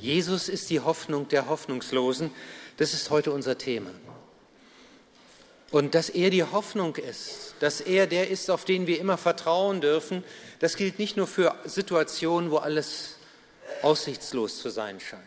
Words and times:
Jesus 0.00 0.48
ist 0.48 0.70
die 0.70 0.80
Hoffnung 0.80 1.28
der 1.28 1.48
Hoffnungslosen. 1.48 2.30
Das 2.76 2.94
ist 2.94 3.10
heute 3.10 3.32
unser 3.32 3.58
Thema. 3.58 3.90
Und 5.70 5.94
dass 5.94 6.08
er 6.08 6.30
die 6.30 6.44
Hoffnung 6.44 6.96
ist, 6.96 7.54
dass 7.60 7.80
er 7.80 8.06
der 8.06 8.30
ist, 8.30 8.50
auf 8.50 8.64
den 8.64 8.86
wir 8.86 9.00
immer 9.00 9.18
vertrauen 9.18 9.80
dürfen, 9.80 10.24
das 10.60 10.76
gilt 10.76 10.98
nicht 10.98 11.16
nur 11.16 11.26
für 11.26 11.54
Situationen, 11.64 12.50
wo 12.50 12.56
alles 12.58 13.16
aussichtslos 13.82 14.60
zu 14.62 14.70
sein 14.70 15.00
scheint. 15.00 15.22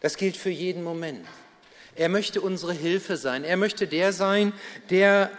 Das 0.00 0.16
gilt 0.16 0.36
für 0.36 0.50
jeden 0.50 0.82
Moment. 0.82 1.26
Er 1.94 2.08
möchte 2.08 2.40
unsere 2.40 2.72
Hilfe 2.72 3.16
sein. 3.16 3.44
Er 3.44 3.56
möchte 3.56 3.86
der 3.86 4.12
sein, 4.12 4.52
der 4.90 5.30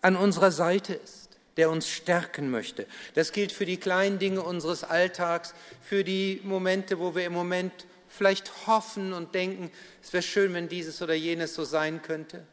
an 0.00 0.16
unserer 0.16 0.50
Seite 0.50 0.94
ist, 0.94 1.21
der 1.56 1.70
uns 1.70 1.88
stärken 1.88 2.50
möchte. 2.50 2.86
Das 3.14 3.32
gilt 3.32 3.52
für 3.52 3.66
die 3.66 3.76
kleinen 3.76 4.18
Dinge 4.18 4.42
unseres 4.42 4.84
Alltags, 4.84 5.54
für 5.80 6.04
die 6.04 6.40
Momente, 6.44 6.98
wo 6.98 7.14
wir 7.14 7.26
im 7.26 7.32
Moment 7.32 7.72
vielleicht 8.08 8.66
hoffen 8.66 9.12
und 9.12 9.34
denken, 9.34 9.70
es 10.02 10.12
wäre 10.12 10.22
schön, 10.22 10.54
wenn 10.54 10.68
dieses 10.68 11.00
oder 11.02 11.14
jenes 11.14 11.54
so 11.54 11.64
sein 11.64 12.02
könnte. 12.02 12.46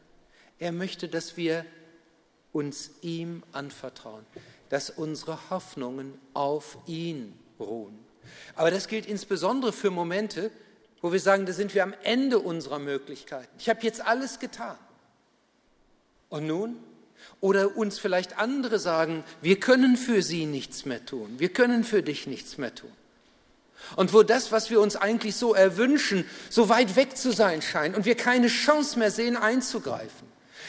Er 0.58 0.72
möchte, 0.72 1.08
dass 1.08 1.36
wir 1.36 1.64
uns 2.52 2.90
ihm 3.02 3.42
anvertrauen, 3.52 4.24
dass 4.68 4.90
unsere 4.90 5.50
Hoffnungen 5.50 6.18
auf 6.34 6.78
ihn 6.86 7.38
ruhen. 7.58 7.98
Aber 8.54 8.70
das 8.70 8.88
gilt 8.88 9.06
insbesondere 9.06 9.72
für 9.72 9.90
Momente, 9.90 10.50
wo 11.00 11.12
wir 11.12 11.20
sagen, 11.20 11.46
da 11.46 11.52
sind 11.52 11.74
wir 11.74 11.82
am 11.82 11.94
Ende 12.02 12.38
unserer 12.38 12.78
Möglichkeiten. 12.78 13.48
Ich 13.58 13.68
habe 13.68 13.80
jetzt 13.82 14.04
alles 14.04 14.38
getan. 14.38 14.76
Und 16.28 16.46
nun? 16.46 16.76
Oder 17.40 17.76
uns 17.76 17.98
vielleicht 17.98 18.38
andere 18.38 18.78
sagen, 18.78 19.24
wir 19.40 19.58
können 19.58 19.96
für 19.96 20.22
sie 20.22 20.46
nichts 20.46 20.84
mehr 20.84 21.04
tun, 21.04 21.34
wir 21.38 21.50
können 21.50 21.84
für 21.84 22.02
dich 22.02 22.26
nichts 22.26 22.58
mehr 22.58 22.74
tun. 22.74 22.92
Und 23.96 24.12
wo 24.12 24.22
das, 24.22 24.52
was 24.52 24.70
wir 24.70 24.80
uns 24.80 24.96
eigentlich 24.96 25.36
so 25.36 25.54
erwünschen, 25.54 26.24
so 26.48 26.68
weit 26.68 26.96
weg 26.96 27.16
zu 27.16 27.32
sein 27.32 27.62
scheint 27.62 27.96
und 27.96 28.04
wir 28.04 28.14
keine 28.14 28.48
Chance 28.48 28.98
mehr 28.98 29.10
sehen, 29.10 29.36
einzugreifen. 29.36 30.28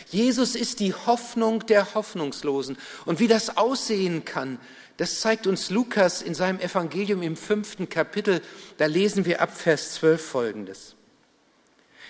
Jesus 0.09 0.55
ist 0.55 0.79
die 0.79 0.93
Hoffnung 0.93 1.65
der 1.65 1.93
Hoffnungslosen. 1.93 2.77
Und 3.05 3.19
wie 3.19 3.27
das 3.27 3.57
aussehen 3.57 4.25
kann, 4.25 4.59
das 4.97 5.19
zeigt 5.19 5.47
uns 5.47 5.69
Lukas 5.69 6.21
in 6.21 6.35
seinem 6.35 6.59
Evangelium 6.59 7.21
im 7.23 7.35
fünften 7.35 7.89
Kapitel. 7.89 8.41
Da 8.77 8.85
lesen 8.85 9.25
wir 9.25 9.41
ab 9.41 9.55
Vers 9.55 9.93
12 9.95 10.25
folgendes. 10.25 10.95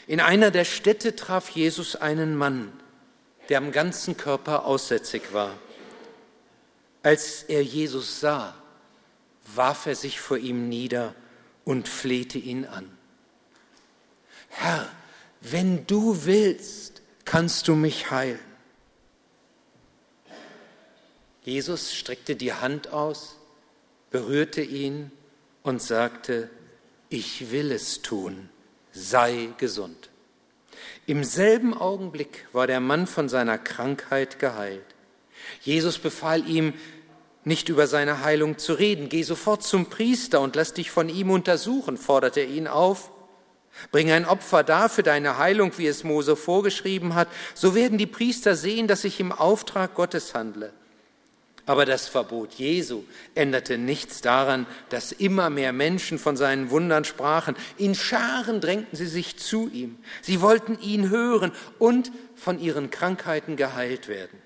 In 0.08 0.20
einer 0.20 0.52
der 0.52 0.66
Städte 0.66 1.16
traf 1.16 1.50
Jesus 1.50 1.96
einen 1.96 2.36
Mann, 2.36 2.72
der 3.50 3.58
am 3.58 3.72
ganzen 3.72 4.18
Körper 4.18 4.66
aussätzig 4.66 5.34
war. 5.34 5.58
Als 7.04 7.44
er 7.44 7.64
Jesus 7.64 8.20
sah, 8.20 8.56
warf 9.56 9.86
er 9.88 9.96
sich 9.96 10.20
vor 10.20 10.38
ihm 10.38 10.70
nieder 10.70 11.16
und 11.66 11.88
flehte 11.88 12.38
ihn 12.38 12.66
an. 12.66 12.98
Herr, 14.50 14.90
wenn 15.42 15.88
du 15.88 16.26
willst, 16.26 17.02
kannst 17.26 17.68
du 17.68 17.76
mich 17.76 18.12
heilen. 18.12 18.40
Jesus 21.44 21.96
streckte 21.96 22.36
die 22.36 22.54
Hand 22.54 22.90
aus, 22.90 23.38
berührte 24.12 24.62
ihn 24.62 25.12
und 25.64 25.82
sagte, 25.82 26.50
ich 27.10 27.52
will 27.52 27.72
es 27.72 28.04
tun, 28.04 28.50
sei 28.92 29.50
gesund. 29.58 30.11
Im 31.12 31.26
selben 31.26 31.74
Augenblick 31.74 32.48
war 32.54 32.68
der 32.68 32.80
Mann 32.80 33.06
von 33.06 33.28
seiner 33.28 33.58
Krankheit 33.58 34.40
geheilt. 34.40 34.86
Jesus 35.60 36.00
befahl 36.00 36.48
ihm, 36.48 36.74
nicht 37.44 37.68
über 37.68 37.86
seine 37.88 38.24
Heilung 38.24 38.58
zu 38.58 38.72
reden. 38.72 39.10
Geh 39.10 39.24
sofort 39.24 39.62
zum 39.62 39.88
Priester 39.88 40.40
und 40.40 40.56
lass 40.56 40.74
dich 40.74 40.90
von 40.90 41.10
ihm 41.10 41.30
untersuchen, 41.30 41.98
forderte 41.98 42.40
er 42.40 42.48
ihn 42.48 42.66
auf. 42.66 43.12
Bring 43.92 44.10
ein 44.10 44.26
Opfer 44.26 44.64
dar 44.64 44.88
für 44.88 45.04
deine 45.04 45.38
Heilung, 45.38 45.78
wie 45.78 45.88
es 45.88 46.06
Mose 46.06 46.38
vorgeschrieben 46.38 47.14
hat, 47.14 47.28
so 47.56 47.76
werden 47.76 47.98
die 47.98 48.08
Priester 48.08 48.56
sehen, 48.56 48.88
dass 48.88 49.04
ich 49.04 49.20
im 49.20 49.34
Auftrag 49.34 49.96
Gottes 49.96 50.34
handle. 50.34 50.72
Aber 51.66 51.86
das 51.86 52.08
Verbot 52.08 52.54
Jesu 52.54 53.04
änderte 53.36 53.78
nichts 53.78 54.22
daran, 54.22 54.66
dass 54.90 55.12
immer 55.12 55.50
mehr 55.50 55.74
Menschen 55.74 56.18
von 56.18 56.36
seinen 56.36 56.72
Wundern 56.72 57.06
sprachen. 57.06 57.56
In 57.78 57.94
Scharen 57.94 58.62
drängten 58.62 58.98
sie 58.98 59.08
sich 59.08 59.38
zu 59.38 59.70
ihm. 59.70 59.98
Sie 60.22 60.42
wollten 60.42 60.80
ihn 60.80 61.10
hören 61.10 61.52
und 61.78 62.12
von 62.36 62.60
ihren 62.60 62.90
Krankheiten 62.90 63.56
geheilt 63.56 64.08
werden. 64.08 64.40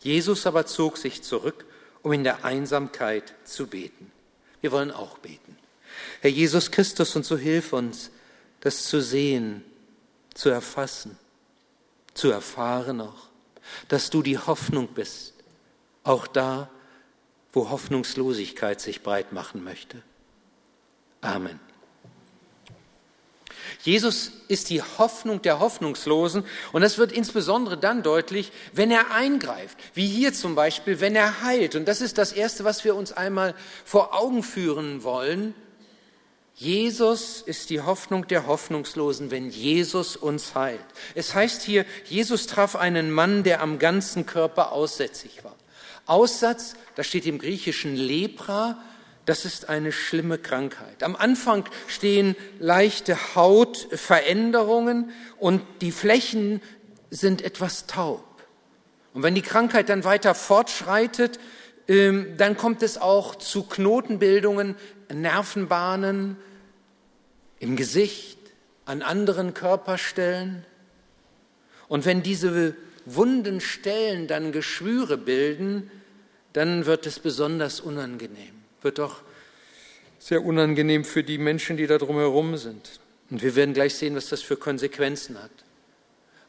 Jesus 0.00 0.46
aber 0.46 0.64
zog 0.64 0.96
sich 0.96 1.22
zurück, 1.22 1.66
um 2.02 2.12
in 2.12 2.24
der 2.24 2.44
Einsamkeit 2.44 3.34
zu 3.44 3.66
beten. 3.66 4.10
Wir 4.62 4.72
wollen 4.72 4.90
auch 4.90 5.18
beten. 5.18 5.58
Herr 6.22 6.30
Jesus 6.30 6.70
Christus, 6.70 7.14
und 7.16 7.26
so 7.26 7.36
hilf 7.36 7.74
uns, 7.74 8.10
das 8.60 8.84
zu 8.84 9.02
sehen, 9.02 9.62
zu 10.32 10.48
erfassen, 10.48 11.18
zu 12.14 12.30
erfahren 12.30 13.02
auch, 13.02 13.28
dass 13.88 14.08
du 14.08 14.22
die 14.22 14.38
Hoffnung 14.38 14.88
bist 14.88 15.34
auch 16.04 16.26
da, 16.26 16.70
wo 17.52 17.70
Hoffnungslosigkeit 17.70 18.80
sich 18.80 19.02
breit 19.02 19.32
machen 19.32 19.64
möchte. 19.64 20.02
Amen. 21.20 21.58
Jesus 23.82 24.32
ist 24.48 24.70
die 24.70 24.82
Hoffnung 24.82 25.42
der 25.42 25.60
Hoffnungslosen 25.60 26.44
und 26.72 26.82
das 26.82 26.98
wird 26.98 27.12
insbesondere 27.12 27.78
dann 27.78 28.02
deutlich, 28.02 28.52
wenn 28.72 28.90
er 28.90 29.12
eingreift, 29.12 29.78
wie 29.94 30.06
hier 30.06 30.34
zum 30.34 30.54
Beispiel, 30.54 31.00
wenn 31.00 31.16
er 31.16 31.42
heilt. 31.42 31.76
Und 31.76 31.86
das 31.86 32.00
ist 32.00 32.18
das 32.18 32.32
Erste, 32.32 32.64
was 32.64 32.84
wir 32.84 32.94
uns 32.94 33.12
einmal 33.12 33.54
vor 33.84 34.14
Augen 34.14 34.42
führen 34.42 35.02
wollen. 35.02 35.54
Jesus 36.54 37.40
ist 37.40 37.70
die 37.70 37.80
Hoffnung 37.80 38.26
der 38.26 38.46
Hoffnungslosen, 38.46 39.30
wenn 39.30 39.48
Jesus 39.48 40.14
uns 40.16 40.54
heilt. 40.54 40.84
Es 41.14 41.34
heißt 41.34 41.62
hier, 41.62 41.86
Jesus 42.04 42.46
traf 42.46 42.76
einen 42.76 43.10
Mann, 43.10 43.44
der 43.44 43.62
am 43.62 43.78
ganzen 43.78 44.26
Körper 44.26 44.72
aussätzig 44.72 45.42
war. 45.42 45.56
Aussatz, 46.10 46.74
da 46.96 47.04
steht 47.04 47.24
im 47.26 47.38
Griechischen 47.38 47.94
Lepra, 47.94 48.78
das 49.26 49.44
ist 49.44 49.68
eine 49.68 49.92
schlimme 49.92 50.38
Krankheit. 50.38 51.04
Am 51.04 51.14
Anfang 51.14 51.64
stehen 51.86 52.34
leichte 52.58 53.36
Hautveränderungen 53.36 55.10
und 55.38 55.62
die 55.82 55.92
Flächen 55.92 56.60
sind 57.10 57.42
etwas 57.42 57.86
taub. 57.86 58.24
Und 59.14 59.22
wenn 59.22 59.34
die 59.36 59.42
Krankheit 59.42 59.88
dann 59.88 60.04
weiter 60.04 60.34
fortschreitet, 60.34 61.38
ähm, 61.86 62.34
dann 62.36 62.56
kommt 62.56 62.82
es 62.82 62.98
auch 62.98 63.36
zu 63.36 63.62
Knotenbildungen, 63.62 64.74
Nervenbahnen 65.12 66.36
im 67.60 67.76
Gesicht, 67.76 68.38
an 68.84 69.02
anderen 69.02 69.54
Körperstellen. 69.54 70.64
Und 71.88 72.04
wenn 72.04 72.22
diese 72.22 72.74
wunden 73.06 73.60
Stellen 73.60 74.26
dann 74.26 74.52
Geschwüre 74.52 75.16
bilden, 75.16 75.90
dann 76.52 76.86
wird 76.86 77.06
es 77.06 77.18
besonders 77.18 77.80
unangenehm, 77.80 78.54
wird 78.82 78.98
doch 78.98 79.22
sehr 80.18 80.44
unangenehm 80.44 81.04
für 81.04 81.24
die 81.24 81.38
Menschen, 81.38 81.76
die 81.76 81.86
da 81.86 81.98
drumherum 81.98 82.56
sind. 82.56 83.00
Und 83.30 83.42
wir 83.42 83.54
werden 83.56 83.74
gleich 83.74 83.94
sehen, 83.94 84.16
was 84.16 84.28
das 84.28 84.42
für 84.42 84.56
Konsequenzen 84.56 85.40
hat. 85.40 85.50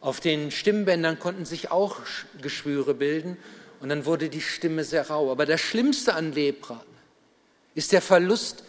Auf 0.01 0.19
den 0.19 0.49
Stimmbändern 0.51 1.19
konnten 1.19 1.45
sich 1.45 1.71
auch 1.71 1.97
Geschwüre 2.41 2.95
bilden 2.95 3.37
und 3.79 3.89
dann 3.89 4.05
wurde 4.05 4.29
die 4.29 4.41
Stimme 4.41 4.83
sehr 4.83 5.07
rau. 5.07 5.31
Aber 5.31 5.45
das 5.45 5.61
Schlimmste 5.61 6.15
an 6.15 6.33
Lepra 6.33 6.83
ist 7.75 7.91
der 7.91 8.01
Verlust 8.01 8.63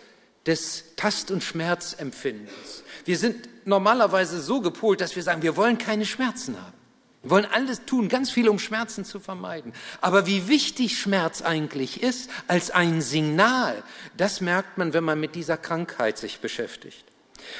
des 0.47 0.95
Tast- 0.97 1.31
und 1.31 1.43
Schmerzempfindens. 1.43 2.85
Wir 3.05 3.17
sind 3.17 3.49
normalerweise 3.65 4.41
so 4.41 4.61
gepolt, 4.61 5.01
dass 5.01 5.17
wir 5.17 5.23
sagen, 5.23 5.43
wir 5.43 5.57
wollen 5.57 5.79
keine 5.79 6.05
Schmerzen 6.05 6.61
haben. 6.61 6.82
Wir 7.23 7.31
wollen 7.31 7.47
alles 7.47 7.85
tun, 7.85 8.09
ganz 8.09 8.31
viel, 8.31 8.49
um 8.49 8.59
Schmerzen 8.59 9.05
zu 9.05 9.21
vermeiden. 9.21 9.73
Aber 10.01 10.27
wie 10.27 10.49
wichtig 10.49 10.99
Schmerz 10.99 11.41
eigentlich 11.41 12.03
ist 12.03 12.29
als 12.49 12.71
ein 12.71 13.01
Signal, 13.01 13.83
das 14.17 14.41
merkt 14.41 14.77
man, 14.77 14.93
wenn 14.93 15.05
man 15.05 15.21
mit 15.21 15.37
dieser 15.37 15.57
Krankheit 15.57 16.19
sich 16.19 16.41
beschäftigt. 16.41 17.05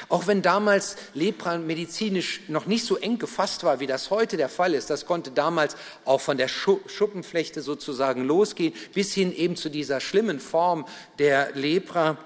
Auch 0.09 0.27
wenn 0.27 0.41
damals 0.41 0.95
Lepra 1.13 1.57
medizinisch 1.57 2.41
noch 2.47 2.65
nicht 2.65 2.85
so 2.85 2.97
eng 2.97 3.19
gefasst 3.19 3.63
war, 3.63 3.79
wie 3.79 3.87
das 3.87 4.09
heute 4.11 4.37
der 4.37 4.49
Fall 4.49 4.73
ist, 4.73 4.89
das 4.89 5.05
konnte 5.05 5.31
damals 5.31 5.75
auch 6.05 6.21
von 6.21 6.37
der 6.37 6.47
Schuppenflechte 6.47 7.61
sozusagen 7.61 8.23
losgehen, 8.23 8.73
bis 8.93 9.13
hin 9.13 9.33
eben 9.35 9.55
zu 9.55 9.69
dieser 9.69 9.99
schlimmen 9.99 10.39
Form 10.39 10.85
der 11.19 11.51
Lepra, 11.53 12.17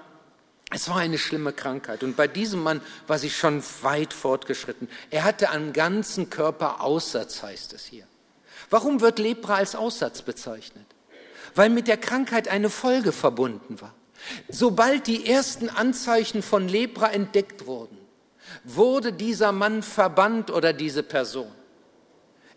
es 0.70 0.88
war 0.88 0.96
eine 0.96 1.18
schlimme 1.18 1.52
Krankheit 1.52 2.02
und 2.02 2.16
bei 2.16 2.28
diesem 2.28 2.62
Mann 2.62 2.82
war 3.06 3.18
sie 3.18 3.30
schon 3.30 3.62
weit 3.82 4.12
fortgeschritten. 4.12 4.88
Er 5.10 5.24
hatte 5.24 5.50
am 5.50 5.72
ganzen 5.72 6.28
Körper 6.28 6.82
Aussatz, 6.82 7.42
heißt 7.42 7.72
es 7.72 7.86
hier. 7.86 8.04
Warum 8.68 9.00
wird 9.00 9.18
Lepra 9.18 9.54
als 9.54 9.74
Aussatz 9.74 10.20
bezeichnet? 10.20 10.84
Weil 11.54 11.70
mit 11.70 11.88
der 11.88 11.96
Krankheit 11.96 12.48
eine 12.48 12.68
Folge 12.68 13.12
verbunden 13.12 13.80
war. 13.80 13.94
Sobald 14.48 15.06
die 15.06 15.26
ersten 15.26 15.70
Anzeichen 15.70 16.42
von 16.42 16.68
Lepra 16.68 17.08
entdeckt 17.08 17.66
wurden, 17.66 17.96
wurde 18.64 19.12
dieser 19.12 19.52
Mann 19.52 19.82
verbannt 19.82 20.50
oder 20.50 20.74
diese 20.74 21.02
Person. 21.02 21.50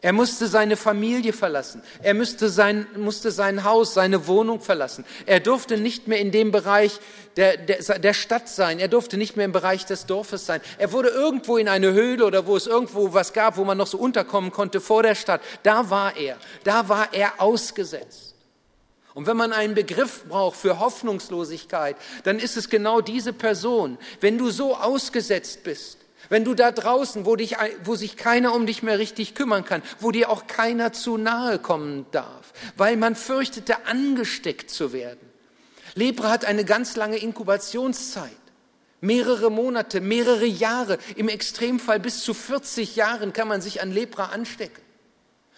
Er 0.03 0.13
musste 0.13 0.48
seine 0.48 0.77
Familie 0.77 1.31
verlassen. 1.31 1.83
Er 2.01 2.15
musste 2.15 2.50
sein, 2.50 2.88
musste 2.98 3.30
sein 3.30 3.63
Haus, 3.63 3.94
seine 3.94 4.25
Wohnung 4.25 4.59
verlassen. 4.59 5.06
Er 5.27 5.39
durfte 5.39 5.77
nicht 5.77 6.07
mehr 6.07 6.19
in 6.19 6.31
dem 6.31 6.51
Bereich 6.51 7.00
der, 7.38 7.57
der, 7.57 8.00
der 8.00 8.13
Stadt 8.15 8.50
sein. 8.50 8.80
Er 8.80 8.88
durfte 8.88 9.18
nicht 9.18 9.38
mehr 9.38 9.45
im 9.45 9.51
Bereich 9.51 9.86
des 9.86 10.07
Dorfes 10.07 10.48
sein. 10.48 10.59
Er 10.80 10.92
wurde 10.92 11.09
irgendwo 11.09 11.57
in 11.57 11.69
eine 11.69 11.94
Höhle 11.94 12.25
oder 12.25 12.48
wo 12.48 12.57
es 12.57 12.65
irgendwo 12.65 13.13
was 13.13 13.31
gab, 13.31 13.57
wo 13.57 13.63
man 13.63 13.77
noch 13.77 13.86
so 13.86 14.00
unterkommen 14.00 14.51
konnte 14.51 14.81
vor 14.81 15.03
der 15.03 15.13
Stadt. 15.13 15.42
Da 15.62 15.92
war 15.92 16.18
er. 16.18 16.36
Da 16.63 16.89
war 16.89 17.13
er 17.13 17.39
ausgesetzt. 17.39 18.33
Und 19.13 19.27
wenn 19.27 19.38
man 19.38 19.54
einen 19.54 19.75
Begriff 19.75 20.24
braucht 20.27 20.57
für 20.57 20.80
Hoffnungslosigkeit, 20.80 21.95
dann 22.24 22.39
ist 22.39 22.57
es 22.57 22.69
genau 22.69 23.01
diese 23.01 23.33
Person. 23.33 24.00
Wenn 24.19 24.39
du 24.39 24.50
so 24.50 24.75
ausgesetzt 24.75 25.63
bist, 25.63 25.97
wenn 26.31 26.45
du 26.45 26.54
da 26.54 26.72
draußen, 26.72 27.25
wo, 27.25 27.36
dich, 27.36 27.57
wo 27.83 27.95
sich 27.95 28.16
keiner 28.16 28.56
um 28.56 28.66
dich 28.66 28.83
mehr 28.83 28.98
richtig 28.98 29.36
kümmern 29.36 29.66
kann, 29.66 29.83
wo 30.00 30.12
dir 30.12 30.30
auch 30.30 30.48
keiner 30.48 30.94
zu 30.94 31.18
nahe 31.18 31.60
kommen 31.60 32.06
darf, 32.12 32.54
weil 32.78 32.95
man 32.95 33.18
fürchtete, 33.18 33.86
angesteckt 33.86 34.72
zu 34.72 34.94
werden. 34.94 35.19
Lepra 35.94 36.30
hat 36.30 36.45
eine 36.45 36.63
ganz 36.63 36.95
lange 36.95 37.18
Inkubationszeit. 37.18 38.31
Mehrere 39.01 39.51
Monate, 39.51 40.00
mehrere 40.00 40.45
Jahre, 40.45 41.00
im 41.18 41.28
Extremfall 41.28 42.00
bis 42.00 42.24
zu 42.24 42.33
40 42.33 42.95
Jahren 42.95 43.33
kann 43.33 43.50
man 43.50 43.60
sich 43.60 43.81
an 43.81 43.92
Lepra 43.92 44.28
anstecken. 44.28 44.81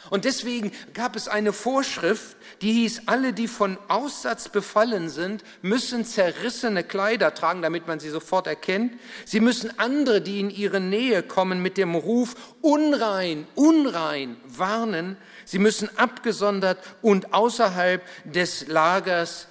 Und 0.09 0.25
deswegen 0.25 0.71
gab 0.93 1.15
es 1.15 1.27
eine 1.27 1.53
Vorschrift, 1.53 2.35
die 2.61 2.73
hieß, 2.73 3.03
alle, 3.05 3.33
die 3.33 3.47
von 3.47 3.77
Aussatz 3.87 4.49
befallen 4.49 5.09
sind, 5.09 5.43
müssen 5.61 6.05
zerrissene 6.05 6.83
Kleider 6.83 7.33
tragen, 7.33 7.61
damit 7.61 7.87
man 7.87 7.99
sie 7.99 8.09
sofort 8.09 8.47
erkennt. 8.47 8.93
Sie 9.25 9.39
müssen 9.39 9.77
andere, 9.79 10.21
die 10.21 10.39
in 10.39 10.49
ihre 10.49 10.79
Nähe 10.79 11.23
kommen, 11.23 11.61
mit 11.61 11.77
dem 11.77 11.95
Ruf 11.95 12.35
unrein, 12.61 13.47
unrein 13.55 14.35
warnen. 14.45 15.17
Sie 15.45 15.59
müssen 15.59 15.89
abgesondert 15.97 16.79
und 17.01 17.33
außerhalb 17.33 18.01
des 18.25 18.67
Lagers 18.67 19.47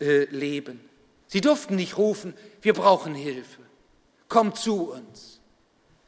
äh, 0.00 0.24
leben. 0.24 0.80
Sie 1.26 1.40
durften 1.40 1.76
nicht 1.76 1.98
rufen, 1.98 2.34
wir 2.62 2.72
brauchen 2.72 3.14
Hilfe, 3.14 3.62
komm 4.28 4.54
zu 4.54 4.90
uns. 4.90 5.40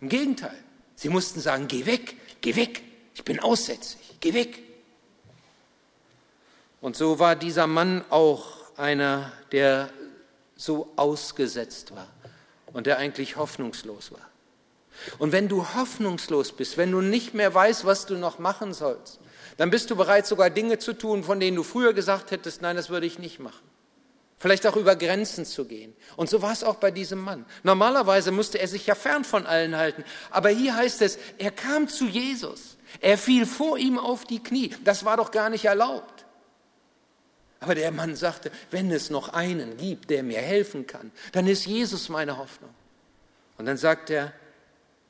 Im 0.01 0.09
Gegenteil, 0.09 0.57
sie 0.95 1.09
mussten 1.09 1.41
sagen, 1.41 1.69
geh 1.69 1.87
weg, 1.87 2.17
geh 2.41 2.55
weg, 2.55 2.83
ich 3.19 3.25
bin 3.25 3.41
aussätzig, 3.41 3.99
geh 4.21 4.33
weg. 4.33 4.63
Und 6.81 6.97
so 6.97 7.19
war 7.19 7.35
dieser 7.35 7.67
Mann 7.67 8.05
auch 8.11 8.47
einer, 8.77 9.33
der 9.51 9.91
so 10.55 10.93
ausgesetzt 10.95 11.97
war 11.97 12.07
und 12.73 12.87
der 12.87 12.99
eigentlich 12.99 13.37
hoffnungslos 13.37 14.13
war. 14.13 14.21
Und 15.19 15.33
wenn 15.33 15.49
du 15.49 15.75
hoffnungslos 15.75 16.53
bist, 16.53 16.77
wenn 16.77 16.93
du 16.93 17.01
nicht 17.01 17.35
mehr 17.35 17.53
weißt, 17.53 17.85
was 17.85 18.07
du 18.07 18.15
noch 18.15 18.39
machen 18.39 18.73
sollst, 18.73 19.19
dann 19.57 19.71
bist 19.71 19.91
du 19.91 19.97
bereit, 19.97 20.25
sogar 20.25 20.49
Dinge 20.49 20.79
zu 20.79 20.93
tun, 20.93 21.25
von 21.25 21.41
denen 21.41 21.57
du 21.57 21.65
früher 21.65 21.95
gesagt 21.95 22.31
hättest, 22.31 22.63
nein, 22.63 22.77
das 22.77 22.89
würde 22.89 23.07
ich 23.07 23.19
nicht 23.19 23.41
machen. 23.41 23.67
Vielleicht 24.37 24.65
auch 24.69 24.77
über 24.77 24.95
Grenzen 24.95 25.45
zu 25.45 25.65
gehen. 25.65 25.93
Und 26.15 26.31
so 26.31 26.41
war 26.41 26.53
es 26.53 26.63
auch 26.63 26.77
bei 26.77 26.93
diesem 26.93 27.19
Mann. 27.19 27.45
Normalerweise 27.65 28.31
musste 28.31 28.61
er 28.61 28.69
sich 28.69 28.87
ja 28.87 28.95
fern 28.95 29.25
von 29.25 29.45
allen 29.45 29.77
halten. 29.77 30.05
Aber 30.31 30.51
hier 30.51 30.77
heißt 30.77 31.03
es, 31.03 31.19
er 31.39 31.51
kam 31.51 31.89
zu 31.89 32.07
Jesus. 32.07 32.78
Er 33.01 33.19
fiel 33.19 33.47
vor 33.47 33.79
ihm 33.79 33.99
auf 33.99 34.25
die 34.25 34.43
Knie. 34.43 34.75
Das 34.85 35.05
war 35.05 35.17
doch 35.17 35.31
gar 35.31 35.51
nicht 35.51 35.65
erlaubt. 35.65 36.25
Aber 37.61 37.75
der 37.75 37.91
Mann 37.91 38.15
sagte, 38.15 38.51
wenn 38.71 38.91
es 38.91 39.11
noch 39.11 39.31
einen 39.31 39.77
gibt, 39.77 40.11
der 40.11 40.23
mir 40.23 40.41
helfen 40.41 40.87
kann, 40.87 41.11
dann 41.33 41.47
ist 41.47 41.67
Jesus 41.67 42.09
meine 42.09 42.39
Hoffnung. 42.39 42.73
Und 43.57 43.67
dann 43.67 43.77
sagt 43.77 44.11
er, 44.11 44.33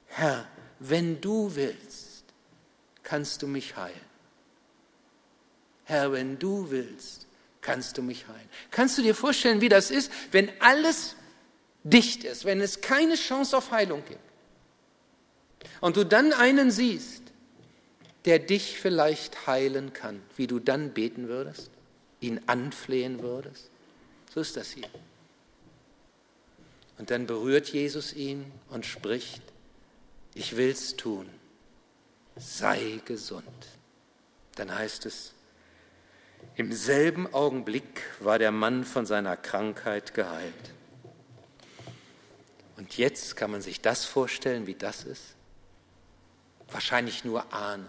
Herr, 0.07 0.47
wenn 0.79 1.21
du 1.21 1.55
willst, 1.55 2.25
kannst 3.03 3.43
du 3.43 3.47
mich 3.47 3.77
heilen. 3.77 4.09
Herr, 5.85 6.13
wenn 6.13 6.39
du 6.39 6.71
willst, 6.71 7.27
kannst 7.61 7.99
du 7.99 8.03
mich 8.03 8.27
heilen. 8.29 8.49
Kannst 8.71 8.97
du 8.97 9.03
dir 9.03 9.15
vorstellen, 9.15 9.61
wie 9.61 9.69
das 9.69 9.91
ist, 9.91 10.11
wenn 10.31 10.51
alles 10.61 11.17
dicht 11.85 12.25
ist, 12.25 12.45
wenn 12.45 12.61
es 12.61 12.81
keine 12.81 13.15
Chance 13.15 13.57
auf 13.57 13.71
Heilung 13.71 14.03
gibt 14.07 14.21
und 15.81 15.97
du 15.97 16.05
dann 16.05 16.33
einen 16.33 16.71
siehst, 16.71 17.23
der 18.29 18.39
dich 18.39 18.79
vielleicht 18.79 19.49
heilen 19.49 19.93
kann, 19.93 20.23
wie 20.37 20.47
du 20.47 20.61
dann 20.61 20.93
beten 20.95 21.27
würdest? 21.27 21.71
ihn 22.21 22.41
anflehen 22.47 23.23
würdest? 23.23 23.71
So 24.33 24.41
ist 24.41 24.57
das 24.57 24.71
hier. 24.71 24.89
Und 26.99 27.11
dann 27.11 27.27
berührt 27.27 27.69
Jesus 27.69 28.13
ihn 28.13 28.51
und 28.71 28.85
spricht, 28.85 29.43
ich 30.35 30.57
will's 30.57 30.97
tun, 30.97 31.29
sei 32.37 33.01
gesund. 33.05 33.45
Dann 34.57 34.75
heißt 34.75 35.07
es, 35.07 35.33
im 36.57 36.73
selben 36.73 37.33
Augenblick 37.33 38.03
war 38.21 38.39
der 38.39 38.53
Mann 38.53 38.85
von 38.85 39.07
seiner 39.07 39.37
Krankheit 39.37 40.15
geheilt. 40.15 40.55
Und 42.77 42.97
jetzt 42.97 43.37
kann 43.37 43.51
man 43.51 43.63
sich 43.63 43.81
das 43.81 44.05
vorstellen, 44.05 44.67
wie 44.67 44.75
das 44.75 45.05
ist? 45.05 45.35
Wahrscheinlich 46.71 47.25
nur 47.25 47.53
ahnen. 47.53 47.89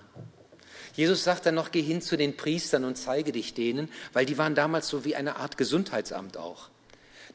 Jesus 0.94 1.24
sagt 1.24 1.46
dann 1.46 1.56
noch, 1.56 1.72
geh 1.72 1.82
hin 1.82 2.02
zu 2.02 2.18
den 2.18 2.36
Priestern 2.36 2.84
und 2.84 2.98
zeige 2.98 3.32
dich 3.32 3.54
denen, 3.54 3.90
weil 4.14 4.26
die 4.26 4.38
waren 4.38 4.56
damals 4.56 4.90
so 4.90 5.06
wie 5.06 5.16
eine 5.16 5.38
Art 5.38 5.58
Gesundheitsamt 5.58 6.38
auch. 6.38 6.70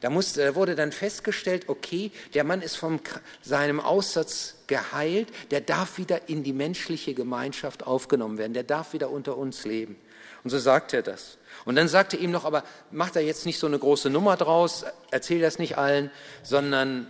Da, 0.01 0.09
musste, 0.09 0.43
da 0.43 0.55
wurde 0.55 0.75
dann 0.75 0.91
festgestellt, 0.91 1.69
okay, 1.69 2.11
der 2.33 2.43
Mann 2.43 2.61
ist 2.61 2.75
von 2.75 2.99
seinem 3.41 3.79
Aussatz 3.79 4.55
geheilt, 4.67 5.29
der 5.51 5.61
darf 5.61 5.97
wieder 5.97 6.27
in 6.29 6.43
die 6.43 6.53
menschliche 6.53 7.13
Gemeinschaft 7.13 7.87
aufgenommen 7.87 8.37
werden, 8.37 8.53
der 8.53 8.63
darf 8.63 8.93
wieder 8.93 9.09
unter 9.09 9.37
uns 9.37 9.65
leben. 9.65 9.95
Und 10.43 10.49
so 10.49 10.59
sagt 10.59 10.93
er 10.93 11.01
das. 11.01 11.37
Und 11.63 11.75
dann 11.75 11.87
sagt 11.87 12.13
er 12.13 12.19
ihm 12.19 12.29
noch, 12.31 12.45
aber 12.45 12.63
mach 12.91 13.09
da 13.09 13.19
jetzt 13.19 13.45
nicht 13.45 13.57
so 13.57 13.67
eine 13.67 13.79
große 13.79 14.09
Nummer 14.09 14.35
draus, 14.37 14.85
erzähl 15.09 15.41
das 15.41 15.57
nicht 15.57 15.77
allen, 15.77 16.11
sondern 16.43 17.07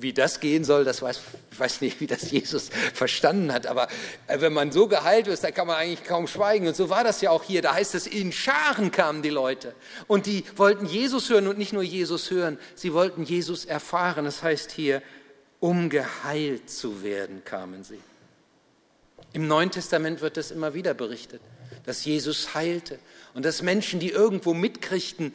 wie 0.00 0.12
das 0.12 0.40
gehen 0.40 0.64
soll, 0.64 0.84
das 0.84 1.02
weiß, 1.02 1.20
ich 1.50 1.60
weiß 1.60 1.80
nicht, 1.80 2.00
wie 2.00 2.06
das 2.06 2.30
Jesus 2.30 2.70
verstanden 2.94 3.52
hat, 3.52 3.66
aber 3.66 3.88
äh, 4.26 4.40
wenn 4.40 4.52
man 4.52 4.72
so 4.72 4.88
geheilt 4.88 5.26
ist, 5.26 5.44
dann 5.44 5.54
kann 5.54 5.66
man 5.66 5.76
eigentlich 5.76 6.04
kaum 6.04 6.26
schweigen. 6.26 6.66
Und 6.68 6.76
so 6.76 6.88
war 6.88 7.04
das 7.04 7.20
ja 7.20 7.30
auch 7.30 7.42
hier. 7.42 7.62
Da 7.62 7.74
heißt 7.74 7.94
es, 7.94 8.06
in 8.06 8.32
Scharen 8.32 8.90
kamen 8.90 9.22
die 9.22 9.30
Leute. 9.30 9.74
Und 10.06 10.26
die 10.26 10.44
wollten 10.56 10.86
Jesus 10.86 11.28
hören 11.30 11.46
und 11.46 11.58
nicht 11.58 11.72
nur 11.72 11.82
Jesus 11.82 12.30
hören, 12.30 12.58
sie 12.74 12.92
wollten 12.92 13.24
Jesus 13.24 13.64
erfahren. 13.64 14.24
Das 14.24 14.42
heißt 14.42 14.70
hier, 14.70 15.02
um 15.58 15.90
geheilt 15.90 16.70
zu 16.70 17.02
werden, 17.02 17.42
kamen 17.44 17.84
sie. 17.84 18.00
Im 19.32 19.46
Neuen 19.46 19.70
Testament 19.70 20.20
wird 20.22 20.36
das 20.36 20.50
immer 20.50 20.74
wieder 20.74 20.94
berichtet, 20.94 21.40
dass 21.86 22.04
Jesus 22.04 22.54
heilte 22.54 22.98
und 23.34 23.44
dass 23.44 23.62
Menschen, 23.62 24.00
die 24.00 24.10
irgendwo 24.10 24.54
mitkriegten, 24.54 25.34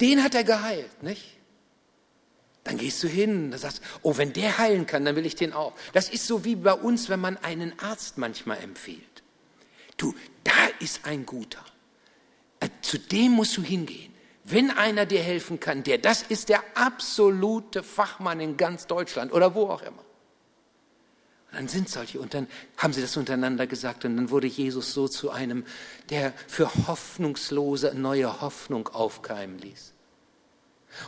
den 0.00 0.22
hat 0.22 0.34
er 0.34 0.44
geheilt, 0.44 1.02
nicht? 1.02 1.39
Dann 2.70 2.78
gehst 2.78 3.02
du 3.02 3.08
hin, 3.08 3.50
dann 3.50 3.58
sagst, 3.58 3.82
oh, 4.02 4.16
wenn 4.16 4.32
der 4.32 4.58
heilen 4.58 4.86
kann, 4.86 5.04
dann 5.04 5.16
will 5.16 5.26
ich 5.26 5.34
den 5.34 5.52
auch. 5.52 5.72
Das 5.92 6.08
ist 6.08 6.28
so 6.28 6.44
wie 6.44 6.54
bei 6.54 6.72
uns, 6.72 7.08
wenn 7.08 7.18
man 7.18 7.36
einen 7.38 7.76
Arzt 7.80 8.16
manchmal 8.16 8.58
empfiehlt. 8.58 9.24
Du, 9.96 10.14
da 10.44 10.52
ist 10.78 11.04
ein 11.04 11.26
guter. 11.26 11.64
Äh, 12.60 12.68
zu 12.80 12.96
dem 12.96 13.32
musst 13.32 13.56
du 13.56 13.62
hingehen. 13.62 14.14
Wenn 14.44 14.70
einer 14.70 15.04
dir 15.04 15.20
helfen 15.20 15.58
kann, 15.58 15.82
der, 15.82 15.98
das 15.98 16.22
ist 16.22 16.48
der 16.48 16.62
absolute 16.76 17.82
Fachmann 17.82 18.38
in 18.38 18.56
ganz 18.56 18.86
Deutschland 18.86 19.32
oder 19.32 19.56
wo 19.56 19.66
auch 19.66 19.82
immer. 19.82 20.04
Und 21.50 21.58
dann 21.58 21.66
sind 21.66 21.88
solche, 21.88 22.20
und 22.20 22.34
dann 22.34 22.46
haben 22.76 22.92
sie 22.92 23.00
das 23.00 23.16
untereinander 23.16 23.66
gesagt, 23.66 24.04
und 24.04 24.16
dann 24.16 24.30
wurde 24.30 24.46
Jesus 24.46 24.94
so 24.94 25.08
zu 25.08 25.30
einem, 25.30 25.64
der 26.10 26.32
für 26.46 26.72
Hoffnungslose 26.86 27.96
neue 27.96 28.40
Hoffnung 28.40 28.86
aufkeimen 28.86 29.58
ließ. 29.58 29.92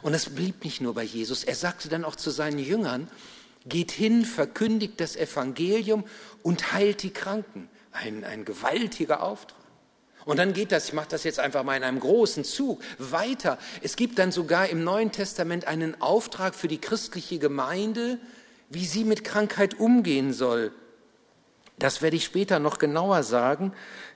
Und 0.02 0.14
es 0.14 0.30
blieb 0.30 0.64
nicht 0.64 0.80
nur 0.80 0.94
bei 0.94 1.02
Jesus. 1.02 1.44
Er 1.44 1.54
sagte 1.54 1.88
dann 1.88 2.04
auch 2.04 2.16
zu 2.16 2.30
seinen 2.30 2.58
Jüngern, 2.58 3.08
geht 3.66 3.90
hin, 3.90 4.24
verkündigt 4.24 5.00
das 5.00 5.16
Evangelium 5.16 6.04
und 6.42 6.72
heilt 6.72 7.02
die 7.02 7.12
Kranken. 7.12 7.68
Ein, 7.92 8.24
ein 8.24 8.44
gewaltiger 8.44 9.22
Auftrag. 9.22 9.58
Und 10.24 10.38
dann 10.38 10.52
geht 10.52 10.72
das, 10.72 10.86
ich 10.86 10.92
mache 10.92 11.08
das 11.08 11.24
jetzt 11.24 11.40
einfach 11.40 11.64
mal 11.64 11.76
in 11.76 11.82
einem 11.82 12.00
großen 12.00 12.44
Zug, 12.44 12.80
weiter. 12.98 13.58
Es 13.82 13.96
gibt 13.96 14.18
dann 14.18 14.30
sogar 14.30 14.68
im 14.68 14.84
Neuen 14.84 15.10
Testament 15.10 15.66
einen 15.66 16.00
Auftrag 16.00 16.54
für 16.54 16.68
die 16.68 16.80
christliche 16.80 17.38
Gemeinde, 17.38 18.18
wie 18.70 18.86
sie 18.86 19.04
mit 19.04 19.24
Krankheit 19.24 19.78
umgehen 19.78 20.32
soll. 20.32 20.72
Das 21.78 22.02
werde 22.02 22.16
ich 22.16 22.24
später 22.24 22.60
noch 22.60 22.78
genauer 22.78 23.24
sagen. 23.24 23.72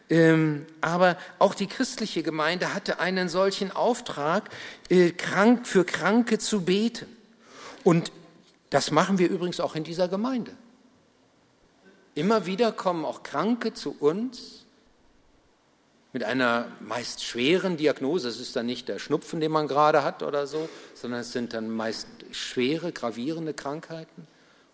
Ähm, 0.09 0.67
aber 0.81 1.17
auch 1.39 1.55
die 1.55 1.67
christliche 1.67 2.23
Gemeinde 2.23 2.75
hatte 2.75 3.01
einen 3.01 3.29
solchen 3.29 3.73
Auftrag, 3.73 4.49
äh, 4.89 5.11
krank, 5.11 5.67
für 5.67 5.85
Kranke 5.85 6.39
zu 6.39 6.63
beten. 6.63 7.07
Und 7.83 8.13
das 8.71 8.91
machen 8.91 9.19
wir 9.19 9.29
übrigens 9.29 9.61
auch 9.61 9.75
in 9.75 9.85
dieser 9.85 10.09
Gemeinde. 10.09 10.53
Immer 12.15 12.47
wieder 12.47 12.73
kommen 12.73 13.05
auch 13.05 13.23
Kranke 13.23 13.75
zu 13.75 13.97
uns 13.99 14.65
mit 16.13 16.25
einer 16.25 16.69
meist 16.81 17.23
schweren 17.23 17.77
Diagnose. 17.77 18.29
Es 18.29 18.41
ist 18.41 18.57
dann 18.57 18.65
nicht 18.65 18.89
der 18.89 18.99
Schnupfen, 18.99 19.39
den 19.41 19.53
man 19.53 19.69
gerade 19.69 20.03
hat 20.03 20.23
oder 20.23 20.47
so, 20.47 20.69
sondern 20.95 21.21
es 21.21 21.33
sind 21.33 21.53
dann 21.53 21.69
meist 21.69 22.09
schwere, 22.31 22.93
gravierende 22.93 23.53
Krankheiten 23.53 24.27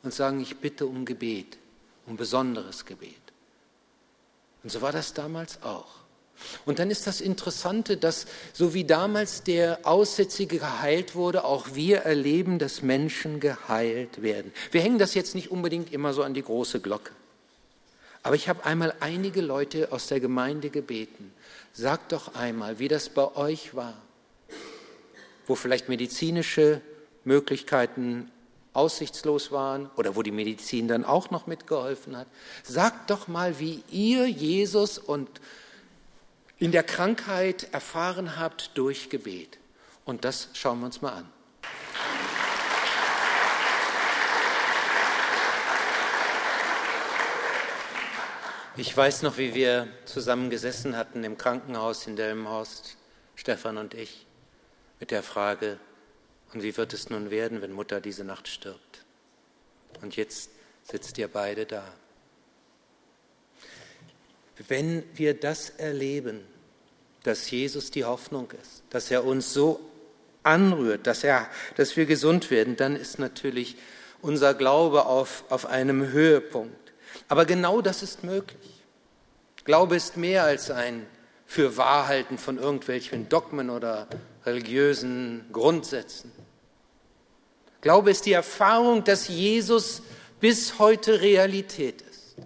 und 0.03 0.15
sagen, 0.15 0.41
ich 0.41 0.59
bitte 0.59 0.87
um 0.87 1.05
Gebet, 1.05 1.59
um 2.07 2.17
besonderes 2.17 2.85
Gebet. 2.85 3.22
Und 4.63 4.71
so 4.71 4.81
war 4.81 4.93
das 4.93 5.13
damals 5.13 5.63
auch. 5.63 6.03
Und 6.65 6.79
dann 6.79 6.91
ist 6.91 7.07
das 7.07 7.21
Interessante, 7.21 7.97
dass 7.97 8.27
so 8.53 8.75
wie 8.75 8.85
damals 8.85 9.43
der 9.45 9.81
Aussätzige 9.85 10.59
geheilt 10.59 11.15
wurde, 11.15 11.45
auch 11.45 11.75
wir 11.75 11.99
erleben, 11.99 12.59
dass 12.59 12.83
Menschen 12.83 13.39
geheilt 13.39 14.23
werden. 14.23 14.53
Wir 14.71 14.81
hängen 14.81 14.99
das 14.99 15.15
jetzt 15.15 15.35
nicht 15.35 15.51
unbedingt 15.51 15.93
immer 15.93 16.13
so 16.13 16.23
an 16.23 16.35
die 16.35 16.43
große 16.43 16.81
Glocke. 16.81 17.13
Aber 18.25 18.35
ich 18.35 18.49
habe 18.49 18.65
einmal 18.65 18.95
einige 19.01 19.41
Leute 19.41 19.91
aus 19.91 20.07
der 20.07 20.21
Gemeinde 20.21 20.71
gebeten. 20.71 21.33
Sagt 21.73 22.13
doch 22.13 22.35
einmal, 22.35 22.79
wie 22.79 22.89
das 22.89 23.09
bei 23.09 23.35
euch 23.37 23.75
war, 23.75 24.01
wo 25.47 25.55
vielleicht 25.55 25.89
medizinische 25.89 26.81
Möglichkeiten 27.25 28.32
aussichtslos 28.75 29.53
waren 29.53 29.91
oder 29.97 30.17
wo 30.17 30.23
die 30.23 30.31
Medizin 30.31 30.89
dann 30.89 31.05
auch 31.05 31.31
noch 31.31 31.47
mitgeholfen 31.47 32.17
hat. 32.17 32.27
Sagt 32.63 33.11
doch 33.11 33.29
mal, 33.29 33.59
wie 33.59 33.83
ihr 33.91 34.27
Jesus 34.27 34.99
und 34.99 35.29
in 36.59 36.73
der 36.73 36.83
Krankheit 36.83 37.69
erfahren 37.73 38.39
habt 38.39 38.71
durch 38.75 39.11
Gebet. 39.11 39.59
Und 40.05 40.25
das 40.25 40.49
schauen 40.55 40.81
wir 40.81 40.87
uns 40.87 41.03
mal 41.03 41.13
an. 41.13 41.29
Ich 48.77 48.97
weiß 48.97 49.21
noch, 49.21 49.37
wie 49.37 49.55
wir 49.55 49.87
zusammen 50.07 50.49
gesessen 50.49 50.97
hatten 50.97 51.25
im 51.25 51.37
Krankenhaus 51.37 52.07
in 52.07 52.17
Delmenhorst, 52.17 52.97
Stefan 53.37 53.77
und 53.77 53.93
ich, 53.93 54.27
mit 54.99 55.11
der 55.11 55.23
Frage, 55.23 55.79
und 56.53 56.63
wie 56.63 56.77
wird 56.77 56.93
es 56.93 57.11
nun 57.11 57.31
werden, 57.31 57.63
wenn 57.63 57.73
Mutter 57.73 58.01
diese 58.01 58.25
Nacht 58.25 58.49
stirbt? 58.49 59.05
Und 60.03 60.17
jetzt 60.17 60.51
sitzt 60.85 61.17
ihr 61.19 61.29
beide 61.29 61.67
da. 61.67 61.85
Wenn 64.69 65.03
wir 65.15 65.35
das 65.35 65.71
erleben, 65.71 66.41
dass 67.23 67.51
Jesus 67.51 67.91
die 67.91 68.05
Hoffnung 68.05 68.51
ist, 68.63 68.83
dass 68.91 69.11
er 69.11 69.25
uns 69.25 69.53
so 69.53 69.81
anrührt, 70.43 71.07
dass, 71.07 71.25
er, 71.25 71.49
dass 71.77 71.97
wir 71.97 72.07
gesund 72.07 72.51
werden, 72.51 72.77
dann 72.77 72.97
ist 72.97 73.19
natürlich 73.19 73.77
unser 74.21 74.55
Glaube 74.55 75.07
auf, 75.07 75.45
auf 75.49 75.67
einem 75.67 76.11
Höhepunkt. 76.11 76.93
Aber 77.29 77.45
genau 77.45 77.81
das 77.81 78.03
ist 78.03 78.25
möglich. 78.25 78.83
Glaube 79.65 79.97
ist 79.97 80.17
mehr 80.17 80.45
als 80.45 80.71
ein 80.71 81.07
Fürwahrhalten 81.47 82.39
von 82.39 82.59
irgendwelchen 82.59 83.29
Dogmen 83.29 83.71
oder 83.71 84.09
religiösen 84.45 85.47
Grundsätzen. 85.53 86.33
Glaube 87.81 88.11
ist 88.11 88.27
die 88.27 88.33
Erfahrung, 88.33 89.05
dass 89.05 89.29
Jesus 89.29 90.03
bis 90.41 90.79
heute 90.79 91.21
Realität 91.21 92.03
ist. 92.03 92.37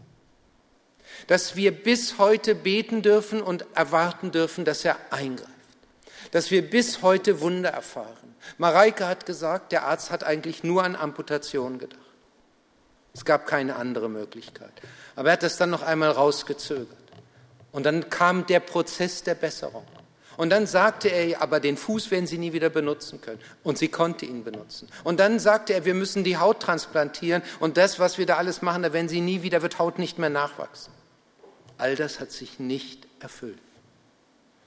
Dass 1.27 1.57
wir 1.57 1.73
bis 1.73 2.19
heute 2.19 2.55
beten 2.55 3.03
dürfen 3.03 3.43
und 3.43 3.67
erwarten 3.75 4.31
dürfen, 4.31 4.65
dass 4.65 4.85
er 4.85 4.97
eingreift. 5.11 5.51
Dass 6.31 6.51
wir 6.51 6.69
bis 6.69 7.03
heute 7.03 7.41
Wunder 7.41 7.71
erfahren. 7.71 8.35
Mareike 8.59 9.07
hat 9.07 9.27
gesagt, 9.27 9.73
der 9.73 9.85
Arzt 9.85 10.11
hat 10.11 10.25
eigentlich 10.25 10.65
nur 10.65 10.85
an 10.85 10.97
Amputation 10.97 11.79
gedacht. 11.79 12.01
Es 13.13 13.25
gab 13.25 13.47
keine 13.47 13.77
andere 13.77 14.09
Möglichkeit. 14.09 14.73
Aber 15.15 15.31
er 15.31 15.33
hat 15.35 15.43
das 15.43 15.57
dann 15.57 15.71
noch 15.71 15.83
einmal 15.83 16.11
rausgezögert. 16.11 16.89
Und 17.73 17.85
dann 17.85 18.09
kam 18.11 18.47
der 18.47 18.61
Prozess 18.61 19.23
der 19.23 19.35
Besserung. 19.35 19.87
Und 20.37 20.51
dann 20.51 20.67
sagte 20.67 21.09
er, 21.09 21.41
aber 21.41 21.61
den 21.61 21.77
Fuß 21.77 22.11
werden 22.11 22.27
Sie 22.27 22.39
nie 22.39 22.53
wieder 22.53 22.71
benutzen 22.71 23.21
können. 23.21 23.41
Und 23.63 23.79
sie 23.79 23.89
konnte 23.89 24.27
ihn 24.27 24.45
benutzen. 24.45 24.89
Und 25.05 25.21
dann 25.21 25.39
sagte 25.39 25.73
er, 25.73 25.85
wir 25.85 25.95
müssen 25.95 26.25
die 26.25 26.37
Haut 26.37 26.61
transplantieren 26.61 27.43
und 27.61 27.77
das, 27.77 27.99
was 27.99 28.19
wir 28.19 28.27
da 28.27 28.37
alles 28.37 28.63
machen, 28.63 28.83
da 28.83 28.93
werden 28.93 29.09
Sie 29.09 29.21
nie 29.21 29.43
wieder, 29.43 29.63
wird 29.63 29.79
Haut 29.79 29.99
nicht 29.99 30.19
mehr 30.19 30.31
nachwachsen. 30.31 30.93
All 31.79 31.97
das 31.97 32.21
hat 32.21 32.31
sich 32.31 32.59
nicht 32.59 33.07
erfüllt. 33.21 33.59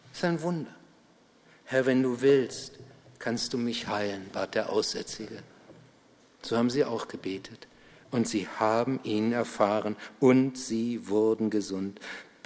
Das 0.09 0.19
ist 0.19 0.25
ein 0.25 0.41
Wunder. 0.41 0.71
Herr, 1.65 1.85
wenn 1.85 2.01
du 2.01 2.21
willst, 2.21 2.73
kannst 3.19 3.53
du 3.53 3.57
mich 3.57 3.87
heilen, 3.87 4.29
bat 4.31 4.55
der 4.55 4.71
Aussätzige. 4.71 5.43
So 6.41 6.57
haben 6.57 6.69
sie 6.69 6.85
auch 6.85 7.07
gebetet. 7.07 7.67
Und 8.11 8.27
sie 8.27 8.47
haben 8.59 8.99
ihn 9.03 9.33
erfahren 9.33 9.95
und 10.19 10.57
sie 10.57 11.07
wurden 11.09 11.51
gesund. 11.51 11.99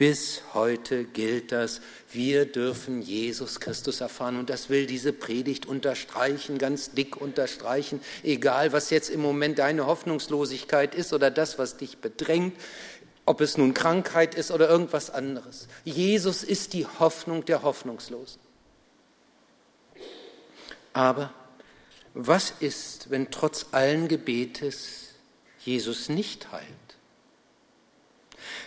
Bis 0.06 0.42
heute 0.54 1.06
gilt 1.06 1.54
das, 1.54 1.80
wir 2.12 2.46
dürfen 2.46 3.02
Jesus 3.02 3.62
Christus 3.62 4.02
erfahren 4.02 4.38
und 4.38 4.50
das 4.50 4.70
will 4.70 4.86
diese 4.86 5.14
Predigt 5.14 5.66
unterstreichen, 5.66 6.58
ganz 6.58 6.92
dick 6.92 7.16
unterstreichen, 7.16 8.02
egal 8.22 8.74
was 8.74 8.90
jetzt 8.90 9.10
im 9.10 9.22
Moment 9.22 9.60
deine 9.60 9.86
Hoffnungslosigkeit 9.86 10.94
ist 10.94 11.14
oder 11.14 11.32
das, 11.32 11.58
was 11.58 11.78
dich 11.78 12.00
bedrängt, 12.00 12.54
ob 13.26 13.40
es 13.40 13.58
nun 13.58 13.74
Krankheit 13.74 14.36
ist 14.36 14.52
oder 14.52 14.68
irgendwas 14.68 15.10
anderes. 15.10 15.70
Jesus 15.86 16.44
ist 16.44 16.74
die 16.74 16.86
Hoffnung 16.86 17.46
der 17.46 17.64
Hoffnungslosen. 17.64 18.42
Aber 20.92 21.34
was 22.14 22.52
ist, 22.60 23.10
wenn 23.10 23.32
trotz 23.32 23.68
allen 23.72 24.10
Gebetes 24.10 25.14
Jesus 25.64 26.10
nicht 26.10 26.52
heilt? 26.52 26.83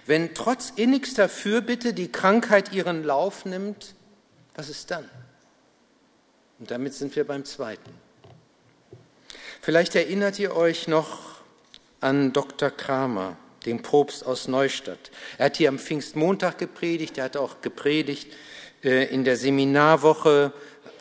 Wenn 0.07 0.35
trotz 0.35 0.73
innigster 0.77 1.29
Fürbitte 1.29 1.93
die 1.93 2.11
Krankheit 2.11 2.73
ihren 2.73 3.03
Lauf 3.03 3.45
nimmt, 3.45 3.95
was 4.55 4.69
ist 4.69 4.91
dann? 4.91 5.09
Und 6.59 6.71
damit 6.71 6.95
sind 6.95 7.15
wir 7.17 7.27
beim 7.27 7.45
zweiten. 7.45 7.91
Vielleicht 9.61 9.97
erinnert 9.97 10.39
ihr 10.39 10.55
euch 10.55 10.87
noch 10.87 11.41
an 12.01 12.33
Dr. 12.33 12.71
Kramer, 12.71 13.37
den 13.67 13.83
Propst 13.83 14.25
aus 14.25 14.47
Neustadt. 14.47 15.11
Er 15.39 15.47
hat 15.47 15.57
hier 15.57 15.69
am 15.69 15.79
Pfingstmontag 15.79 16.57
gepredigt, 16.57 17.19
er 17.19 17.25
hat 17.25 17.37
auch 17.37 17.61
gepredigt 17.61 18.33
äh, 18.85 19.13
in 19.13 19.25
der 19.25 19.37
Seminarwoche, 19.37 20.53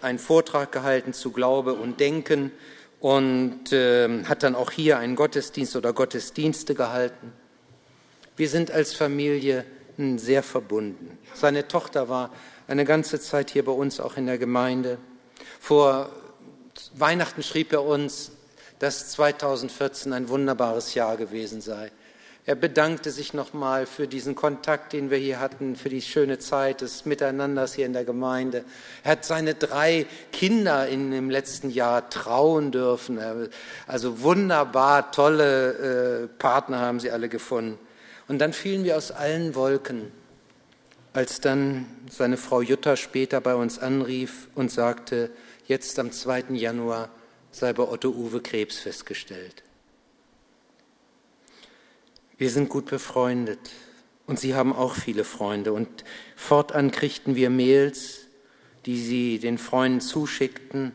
einen 0.02 0.18
Vortrag 0.18 0.72
gehalten 0.72 1.14
zu 1.14 1.32
Glaube 1.32 1.74
und 1.74 2.00
Denken 2.00 2.52
und 3.00 3.72
äh, 3.72 4.24
hat 4.24 4.42
dann 4.42 4.56
auch 4.56 4.72
hier 4.72 4.98
einen 4.98 5.16
Gottesdienst 5.16 5.76
oder 5.76 5.94
Gottesdienste 5.94 6.74
gehalten. 6.74 7.32
Wir 8.38 8.50
sind 8.50 8.70
als 8.72 8.94
Familie 8.94 9.66
sehr 9.98 10.44
verbunden. 10.44 11.18
Seine 11.34 11.68
Tochter 11.70 12.10
war 12.10 12.32
eine 12.68 12.84
ganze 12.84 13.20
Zeit 13.20 13.50
hier 13.52 13.64
bei 13.64 13.72
uns 13.72 14.02
auch 14.02 14.18
in 14.18 14.26
der 14.26 14.38
Gemeinde. 14.38 14.98
Vor 15.60 16.10
Weihnachten 16.94 17.44
schrieb 17.44 17.72
er 17.72 17.84
uns, 17.84 18.32
dass 18.80 19.10
2014 19.12 20.12
ein 20.12 20.28
wunderbares 20.28 20.96
Jahr 20.96 21.16
gewesen 21.16 21.62
sei. 21.62 21.92
Er 22.48 22.56
bedankte 22.56 23.10
sich 23.10 23.34
nochmal 23.34 23.86
für 23.86 24.08
diesen 24.08 24.36
Kontakt, 24.36 24.94
den 24.94 25.10
wir 25.10 25.18
hier 25.18 25.40
hatten, 25.40 25.76
für 25.76 25.90
die 25.90 26.02
schöne 26.02 26.38
Zeit 26.38 26.82
des 26.82 27.06
Miteinanders 27.06 27.74
hier 27.74 27.86
in 27.86 27.94
der 27.94 28.06
Gemeinde. 28.06 28.66
Er 29.04 29.14
hat 29.14 29.26
seine 29.26 29.56
drei 29.56 30.06
Kinder 30.32 30.88
in 30.88 31.10
dem 31.10 31.30
letzten 31.32 31.72
Jahr 31.72 32.08
trauen 32.10 32.72
dürfen. 32.72 33.18
Also 33.88 34.22
wunderbar 34.22 35.12
tolle 35.12 36.26
äh, 36.26 36.28
Partner 36.28 36.82
haben 36.82 37.00
sie 37.00 37.10
alle 37.10 37.30
gefunden. 37.30 37.80
Und 38.28 38.40
dann 38.40 38.54
fielen 38.54 38.84
wir 38.84 38.98
aus 38.98 39.12
allen 39.12 39.56
Wolken, 39.56 40.12
als 41.14 41.42
dann 41.42 41.86
seine 42.10 42.38
Frau 42.38 42.62
Jutta 42.62 42.96
später 42.96 43.40
bei 43.40 43.56
uns 43.56 43.80
anrief 43.80 44.48
und 44.56 44.72
sagte, 44.72 45.30
jetzt 45.68 46.00
am 46.00 46.12
2. 46.12 46.46
Januar 46.52 47.10
sei 47.52 47.72
bei 47.74 47.84
Otto 47.84 48.10
Uwe 48.10 48.42
Krebs 48.42 48.80
festgestellt. 48.80 49.64
Wir 52.38 52.50
sind 52.50 52.68
gut 52.68 52.88
befreundet 52.88 53.72
und 54.26 54.40
Sie 54.40 54.56
haben 54.56 54.74
auch 54.74 54.96
viele 54.96 55.24
Freunde 55.24 55.72
und 55.72 56.04
fortan 56.36 56.92
kriegten 56.92 57.36
wir 57.36 57.50
Mails, 57.50 58.28
die 58.86 59.00
Sie 59.00 59.40
den 59.40 59.58
Freunden 59.58 60.02
zuschickten 60.02 60.92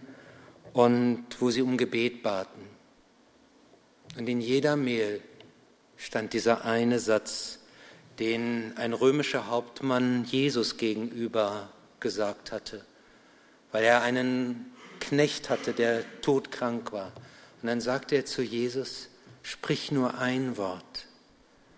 und 0.75 1.25
wo 1.39 1.51
Sie 1.51 1.63
um 1.63 1.79
Gebet 1.79 2.23
baten. 2.23 2.61
Und 4.19 4.29
in 4.29 4.41
jeder 4.41 4.77
Mail 4.77 5.23
stand 6.01 6.33
dieser 6.33 6.65
eine 6.65 6.99
Satz, 6.99 7.59
den 8.19 8.77
ein 8.77 8.93
römischer 8.93 9.47
Hauptmann 9.49 10.25
Jesus 10.25 10.77
gegenüber 10.79 11.69
gesagt 12.01 12.53
hatte, 12.53 12.85
weil 13.71 13.85
er 13.85 14.03
einen 14.03 14.73
Knecht 14.99 15.51
hatte, 15.51 15.73
der 15.73 16.03
todkrank 16.23 16.93
war. 16.93 17.13
Und 17.63 17.69
dann 17.69 17.81
sagte 17.81 18.17
er 18.17 18.25
zu 18.25 18.43
Jesus, 18.43 19.09
sprich 19.43 19.93
nur 19.93 20.19
ein 20.19 20.57
Wort 20.57 21.07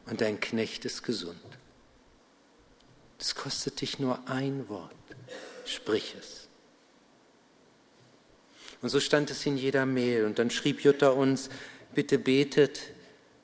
und 0.07 0.21
dein 0.21 0.41
Knecht 0.41 0.85
ist 0.85 1.03
gesund. 1.03 1.39
Es 3.19 3.35
kostet 3.35 3.81
dich 3.81 3.99
nur 3.99 4.29
ein 4.29 4.69
Wort, 4.69 4.93
sprich 5.65 6.15
es. 6.19 6.49
Und 8.83 8.89
so 8.89 8.99
stand 8.99 9.31
es 9.31 9.47
in 9.47 9.57
jeder 9.57 9.87
Mail. 9.87 10.25
Und 10.25 10.41
dann 10.41 10.51
schrieb 10.51 10.83
Jutta 10.83 11.11
uns, 11.11 11.49
bitte 11.95 12.19
betet, 12.19 12.81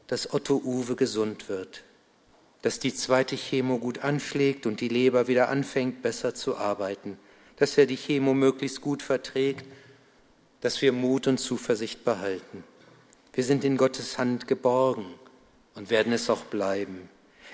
dass 0.08 0.34
Otto 0.34 0.56
Uwe 0.64 0.96
gesund 0.96 1.48
wird, 1.48 1.84
dass 2.62 2.80
die 2.80 2.92
zweite 2.92 3.36
Chemo 3.36 3.78
gut 3.78 4.00
anschlägt 4.00 4.66
und 4.66 4.80
die 4.80 4.88
Leber 4.88 5.28
wieder 5.28 5.48
anfängt, 5.48 6.02
besser 6.02 6.34
zu 6.34 6.56
arbeiten, 6.56 7.18
dass 7.56 7.78
er 7.78 7.86
die 7.86 7.96
Chemo 7.96 8.34
möglichst 8.34 8.80
gut 8.80 9.02
verträgt, 9.02 9.64
dass 10.60 10.82
wir 10.82 10.92
Mut 10.92 11.28
und 11.28 11.38
Zuversicht 11.38 12.04
behalten. 12.04 12.64
Wir 13.32 13.44
sind 13.44 13.62
in 13.62 13.76
Gottes 13.76 14.18
Hand 14.18 14.48
geborgen 14.48 15.14
und 15.76 15.90
werden 15.90 16.12
es 16.12 16.28
auch 16.28 16.44
bleiben. 16.46 17.08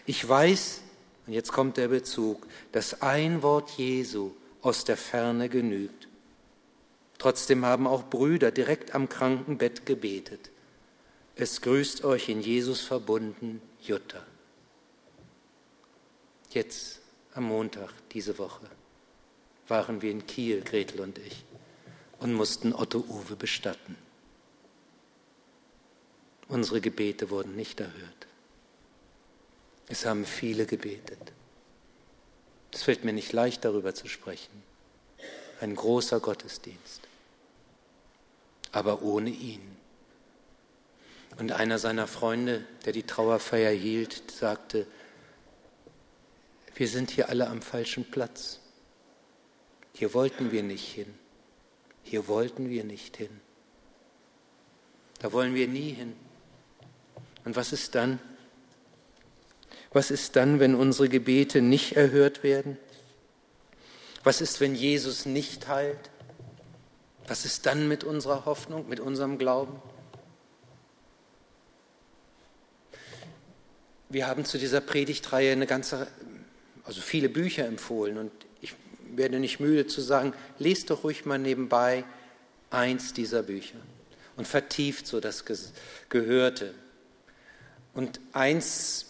Ich 0.06 0.26
weiß, 0.26 0.80
Und 1.26 1.32
jetzt 1.32 1.52
kommt 1.52 1.76
der 1.76 1.88
Bezug, 1.88 2.46
dass 2.72 3.00
ein 3.02 3.42
Wort 3.42 3.70
Jesu 3.70 4.32
aus 4.60 4.84
der 4.84 4.96
Ferne 4.96 5.48
genügt. 5.48 6.08
Trotzdem 7.18 7.64
haben 7.64 7.86
auch 7.86 8.04
Brüder 8.04 8.50
direkt 8.50 8.94
am 8.94 9.08
Krankenbett 9.08 9.86
gebetet. 9.86 10.50
Es 11.36 11.60
grüßt 11.60 12.04
euch 12.04 12.28
in 12.28 12.40
Jesus 12.40 12.82
verbunden, 12.82 13.60
Jutta. 13.80 14.24
Jetzt 16.50 17.00
am 17.34 17.44
Montag 17.44 17.90
diese 18.12 18.38
Woche 18.38 18.70
waren 19.66 20.00
wir 20.00 20.12
in 20.12 20.26
Kiel, 20.26 20.60
Gretel 20.60 21.00
und 21.00 21.18
ich, 21.18 21.44
und 22.20 22.34
mussten 22.34 22.72
Otto 22.72 22.98
Uwe 23.00 23.34
bestatten. 23.34 23.96
Unsere 26.46 26.80
Gebete 26.80 27.30
wurden 27.30 27.56
nicht 27.56 27.80
erhört. 27.80 28.26
Es 29.88 30.06
haben 30.06 30.24
viele 30.24 30.66
gebetet. 30.66 31.32
Es 32.70 32.82
fällt 32.82 33.04
mir 33.04 33.12
nicht 33.12 33.32
leicht, 33.32 33.64
darüber 33.64 33.94
zu 33.94 34.08
sprechen. 34.08 34.62
Ein 35.60 35.74
großer 35.74 36.20
Gottesdienst. 36.20 37.00
Aber 38.70 39.02
ohne 39.02 39.30
ihn. 39.30 39.76
Und 41.38 41.52
einer 41.52 41.78
seiner 41.78 42.06
Freunde, 42.06 42.64
der 42.84 42.92
die 42.92 43.02
Trauerfeier 43.02 43.72
hielt, 43.72 44.30
sagte, 44.30 44.86
wir 46.74 46.88
sind 46.88 47.10
hier 47.10 47.28
alle 47.28 47.48
am 47.48 47.62
falschen 47.62 48.04
Platz. 48.10 48.60
Hier 49.92 50.14
wollten 50.14 50.52
wir 50.52 50.62
nicht 50.62 50.92
hin. 50.92 51.12
Hier 52.02 52.28
wollten 52.28 52.68
wir 52.68 52.84
nicht 52.84 53.16
hin. 53.16 53.40
Da 55.20 55.32
wollen 55.32 55.54
wir 55.54 55.68
nie 55.68 55.92
hin. 55.92 56.14
Und 57.44 57.56
was 57.56 57.72
ist 57.72 57.94
dann? 57.94 58.18
Was 59.92 60.10
ist 60.10 60.36
dann, 60.36 60.58
wenn 60.58 60.74
unsere 60.74 61.08
Gebete 61.08 61.62
nicht 61.62 61.96
erhört 61.96 62.42
werden? 62.42 62.76
Was 64.24 64.40
ist, 64.40 64.60
wenn 64.60 64.74
Jesus 64.74 65.26
nicht 65.26 65.68
heilt? 65.68 66.10
Was 67.28 67.44
ist 67.44 67.66
dann 67.66 67.88
mit 67.88 68.04
unserer 68.04 68.44
Hoffnung, 68.44 68.88
mit 68.88 69.00
unserem 69.00 69.38
Glauben? 69.38 69.80
Wir 74.14 74.28
haben 74.28 74.44
zu 74.44 74.58
dieser 74.58 74.80
Predigtreihe 74.80 75.50
eine 75.50 75.66
ganze, 75.66 76.06
also 76.84 77.00
viele 77.00 77.28
Bücher 77.28 77.66
empfohlen 77.66 78.16
und 78.16 78.30
ich 78.60 78.76
werde 79.12 79.40
nicht 79.40 79.58
müde 79.58 79.88
zu 79.88 80.02
sagen, 80.02 80.34
lest 80.56 80.90
doch 80.90 81.02
ruhig 81.02 81.24
mal 81.24 81.36
nebenbei 81.36 82.04
eins 82.70 83.12
dieser 83.12 83.42
Bücher 83.42 83.78
und 84.36 84.46
vertieft 84.46 85.08
so 85.08 85.18
das 85.18 85.44
Gehörte. 86.10 86.74
Und 87.92 88.20
eins 88.32 89.06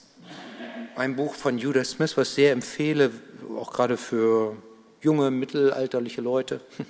ein 0.97 1.17
Buch 1.17 1.35
von 1.35 1.59
Judah 1.59 1.85
Smith, 1.85 2.17
was 2.17 2.31
ich 2.31 2.35
sehr 2.37 2.53
empfehle, 2.53 3.11
auch 3.59 3.75
gerade 3.75 3.99
für 3.99 4.57
junge, 5.03 5.31
mittelalterliche 5.31 6.23
Leute. 6.23 6.63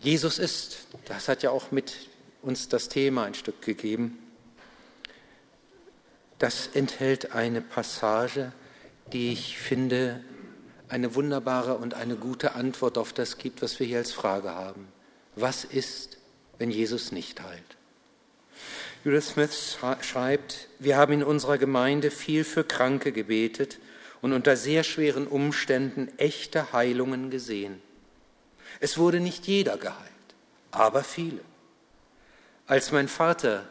Jesus 0.00 0.38
ist, 0.38 0.86
das 1.06 1.28
hat 1.28 1.42
ja 1.42 1.48
auch 1.48 1.70
mit 1.70 1.94
uns 2.42 2.68
das 2.68 2.90
Thema 2.90 3.24
ein 3.24 3.32
Stück 3.32 3.62
gegeben. 3.62 4.18
Das 6.40 6.70
enthält 6.72 7.32
eine 7.32 7.60
Passage, 7.60 8.52
die 9.12 9.30
ich 9.30 9.58
finde 9.58 10.24
eine 10.88 11.14
wunderbare 11.14 11.76
und 11.76 11.92
eine 11.92 12.16
gute 12.16 12.54
Antwort 12.54 12.96
auf 12.96 13.12
das 13.12 13.36
gibt, 13.36 13.60
was 13.60 13.78
wir 13.78 13.86
hier 13.86 13.98
als 13.98 14.12
Frage 14.12 14.54
haben. 14.54 14.88
Was 15.36 15.64
ist, 15.64 16.16
wenn 16.56 16.70
Jesus 16.70 17.12
nicht 17.12 17.42
heilt? 17.42 17.76
Judith 19.04 19.28
Smith 19.28 19.78
schreibt, 20.00 20.68
wir 20.78 20.96
haben 20.96 21.12
in 21.12 21.22
unserer 21.22 21.58
Gemeinde 21.58 22.10
viel 22.10 22.44
für 22.44 22.64
Kranke 22.64 23.12
gebetet 23.12 23.78
und 24.22 24.32
unter 24.32 24.56
sehr 24.56 24.82
schweren 24.82 25.26
Umständen 25.26 26.08
echte 26.16 26.72
Heilungen 26.72 27.28
gesehen. 27.28 27.82
Es 28.80 28.96
wurde 28.96 29.20
nicht 29.20 29.46
jeder 29.46 29.76
geheilt, 29.76 29.98
aber 30.70 31.04
viele. 31.04 31.42
Als 32.66 32.92
mein 32.92 33.08
Vater 33.08 33.68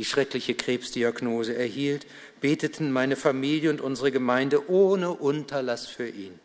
die 0.00 0.06
schreckliche 0.06 0.54
Krebsdiagnose 0.54 1.54
erhielt, 1.54 2.06
beteten 2.40 2.90
meine 2.90 3.16
Familie 3.16 3.68
und 3.68 3.82
unsere 3.82 4.10
Gemeinde 4.10 4.70
ohne 4.70 5.10
Unterlass 5.10 5.88
für 5.88 6.08
ihn. 6.08 6.40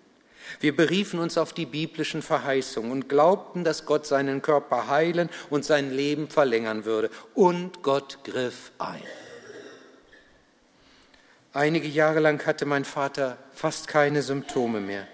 Wir 0.60 0.76
beriefen 0.76 1.22
uns 1.22 1.38
auf 1.38 1.54
die 1.54 1.65
biblischen 1.65 2.22
Verheißungen 2.22 2.91
und 2.91 3.08
glaubten, 3.08 3.63
dass 3.63 3.86
Gott 3.86 4.06
seinen 4.06 4.41
Körper 4.41 4.89
heilen 4.89 5.30
und 5.50 5.63
sein 5.63 5.94
Leben 5.94 6.28
verlängern 6.28 6.84
würde. 6.84 7.10
Und 7.34 7.82
Gott 7.82 8.26
griff 8.26 8.74
ein. 8.78 9.02
Einige 11.54 11.88
Jahre 11.88 12.20
lang 12.20 12.46
hatte 12.46 12.65
mein 12.65 12.84
Vater 12.84 13.38
fast 13.54 13.88
keine 13.88 14.22
Symptome 14.22 14.82
mehr. 14.82 15.08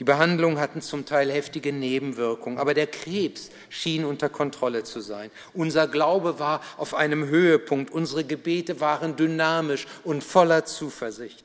Die 0.00 0.04
Behandlungen 0.04 0.58
hatten 0.58 0.82
zum 0.82 1.06
Teil 1.06 1.30
heftige 1.30 1.72
Nebenwirkungen, 1.72 2.58
aber 2.58 2.74
der 2.74 2.88
Krebs 2.88 3.50
schien 3.68 4.04
unter 4.04 4.28
Kontrolle 4.28 4.82
zu 4.82 5.00
sein. 5.00 5.30
Unser 5.52 5.86
Glaube 5.86 6.40
war 6.40 6.62
auf 6.76 6.94
einem 6.94 7.26
Höhepunkt, 7.26 7.92
unsere 7.92 8.24
Gebete 8.24 8.80
waren 8.80 9.16
dynamisch 9.16 9.86
und 10.02 10.24
voller 10.24 10.64
Zuversicht. 10.64 11.44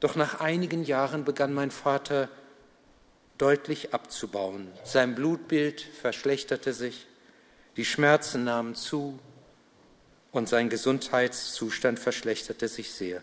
Doch 0.00 0.16
nach 0.16 0.40
einigen 0.40 0.82
Jahren 0.82 1.24
begann 1.24 1.52
mein 1.52 1.70
Vater 1.70 2.28
deutlich 3.38 3.94
abzubauen. 3.94 4.66
Sein 4.84 5.14
Blutbild 5.14 5.80
verschlechterte 5.80 6.72
sich, 6.72 7.06
die 7.76 7.84
Schmerzen 7.84 8.44
nahmen 8.44 8.74
zu 8.74 9.18
und 10.32 10.48
sein 10.48 10.68
Gesundheitszustand 10.70 11.98
verschlechterte 11.98 12.66
sich 12.66 12.90
sehr. 12.92 13.22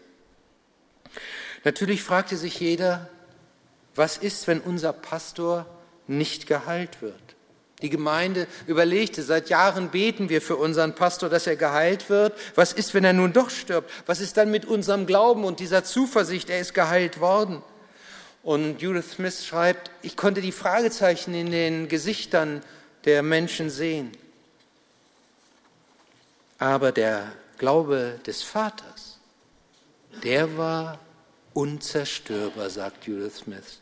Natürlich 1.64 2.02
fragte 2.02 2.38
sich 2.38 2.60
jeder, 2.60 3.10
was 3.98 4.18
ist, 4.18 4.48
wenn 4.48 4.60
unser 4.60 4.94
Pastor 4.94 5.66
nicht 6.08 6.48
geheilt 6.48 7.02
wird? 7.02 7.28
Die 7.82 7.90
Gemeinde 7.90 8.48
überlegte, 8.66 9.22
seit 9.22 9.50
Jahren 9.50 9.90
beten 9.90 10.30
wir 10.30 10.42
für 10.42 10.56
unseren 10.56 10.96
Pastor, 10.96 11.30
dass 11.30 11.46
er 11.46 11.56
geheilt 11.56 12.10
wird. 12.10 12.34
Was 12.56 12.74
ist, 12.74 12.96
wenn 12.96 13.04
er 13.04 13.14
nun 13.14 13.34
doch 13.34 13.52
stirbt? 13.52 13.92
Was 14.08 14.20
ist 14.20 14.38
dann 14.38 14.50
mit 14.50 14.66
unserem 14.66 15.06
Glauben 15.06 15.44
und 15.44 15.60
dieser 15.60 15.84
Zuversicht, 15.84 16.50
er 16.50 16.60
ist 16.60 16.74
geheilt 16.74 17.20
worden? 17.20 17.62
Und 18.42 18.82
Judith 18.82 19.12
Smith 19.12 19.46
schreibt, 19.46 19.92
ich 20.02 20.18
konnte 20.18 20.42
die 20.42 20.52
Fragezeichen 20.52 21.36
in 21.36 21.52
den 21.52 21.88
Gesichtern 21.88 22.64
der 23.06 23.22
Menschen 23.22 23.70
sehen. 23.70 24.12
Aber 26.58 26.92
der 26.92 27.32
Glaube 27.60 28.20
des 28.26 28.42
Vaters, 28.42 29.20
der 30.24 30.58
war 30.58 30.98
unzerstörbar, 31.54 32.72
sagt 32.72 33.06
Judith 33.06 33.38
Smith. 33.38 33.82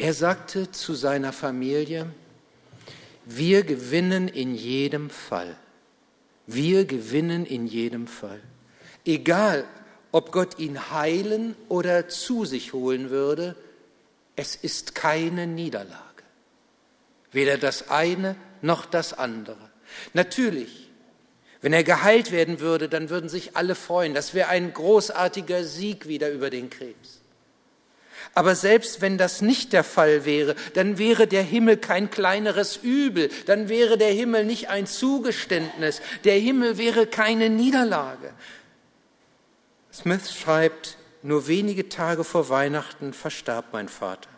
Er 0.00 0.14
sagte 0.14 0.70
zu 0.70 0.94
seiner 0.94 1.30
Familie, 1.30 2.06
wir 3.26 3.64
gewinnen 3.64 4.28
in 4.28 4.54
jedem 4.54 5.10
Fall. 5.10 5.54
Wir 6.46 6.86
gewinnen 6.86 7.44
in 7.44 7.66
jedem 7.66 8.06
Fall. 8.06 8.40
Egal, 9.04 9.66
ob 10.10 10.32
Gott 10.32 10.58
ihn 10.58 10.90
heilen 10.90 11.54
oder 11.68 12.08
zu 12.08 12.46
sich 12.46 12.72
holen 12.72 13.10
würde, 13.10 13.56
es 14.36 14.56
ist 14.56 14.94
keine 14.94 15.46
Niederlage. 15.46 16.24
Weder 17.30 17.58
das 17.58 17.90
eine 17.90 18.36
noch 18.62 18.86
das 18.86 19.12
andere. 19.12 19.70
Natürlich, 20.14 20.88
wenn 21.60 21.74
er 21.74 21.84
geheilt 21.84 22.32
werden 22.32 22.60
würde, 22.60 22.88
dann 22.88 23.10
würden 23.10 23.28
sich 23.28 23.54
alle 23.54 23.74
freuen. 23.74 24.14
Das 24.14 24.32
wäre 24.32 24.48
ein 24.48 24.72
großartiger 24.72 25.62
Sieg 25.64 26.08
wieder 26.08 26.30
über 26.30 26.48
den 26.48 26.70
Krebs. 26.70 27.19
Aber 28.34 28.54
selbst 28.54 29.00
wenn 29.00 29.18
das 29.18 29.42
nicht 29.42 29.72
der 29.72 29.84
Fall 29.84 30.24
wäre, 30.24 30.54
dann 30.74 30.98
wäre 30.98 31.26
der 31.26 31.42
Himmel 31.42 31.76
kein 31.76 32.10
kleineres 32.10 32.76
Übel, 32.76 33.30
dann 33.46 33.68
wäre 33.68 33.98
der 33.98 34.12
Himmel 34.12 34.44
nicht 34.44 34.68
ein 34.68 34.86
Zugeständnis, 34.86 36.00
der 36.24 36.38
Himmel 36.38 36.78
wäre 36.78 37.06
keine 37.06 37.50
Niederlage. 37.50 38.32
Smith 39.92 40.32
schreibt, 40.32 40.96
nur 41.22 41.46
wenige 41.46 41.88
Tage 41.88 42.24
vor 42.24 42.48
Weihnachten 42.48 43.12
verstarb 43.12 43.66
mein 43.72 43.88
Vater. 43.88 44.30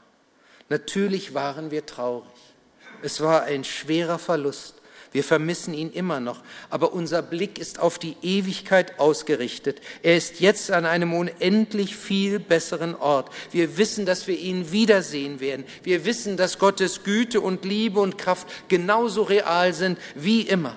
Natürlich 0.68 1.34
waren 1.34 1.70
wir 1.70 1.86
traurig. 1.86 2.26
Es 3.02 3.20
war 3.20 3.42
ein 3.42 3.64
schwerer 3.64 4.18
Verlust. 4.18 4.81
Wir 5.12 5.22
vermissen 5.22 5.74
ihn 5.74 5.92
immer 5.92 6.20
noch, 6.20 6.40
aber 6.70 6.94
unser 6.94 7.20
Blick 7.20 7.58
ist 7.58 7.78
auf 7.78 7.98
die 7.98 8.16
Ewigkeit 8.22 8.98
ausgerichtet. 8.98 9.80
Er 10.02 10.16
ist 10.16 10.40
jetzt 10.40 10.70
an 10.70 10.86
einem 10.86 11.12
unendlich 11.12 11.96
viel 11.96 12.38
besseren 12.38 12.94
Ort. 12.94 13.30
Wir 13.50 13.76
wissen, 13.76 14.06
dass 14.06 14.26
wir 14.26 14.38
ihn 14.38 14.72
wiedersehen 14.72 15.40
werden. 15.40 15.64
Wir 15.82 16.06
wissen, 16.06 16.38
dass 16.38 16.58
Gottes 16.58 17.04
Güte 17.04 17.42
und 17.42 17.64
Liebe 17.64 18.00
und 18.00 18.16
Kraft 18.16 18.48
genauso 18.68 19.22
real 19.22 19.74
sind 19.74 19.98
wie 20.14 20.42
immer. 20.42 20.76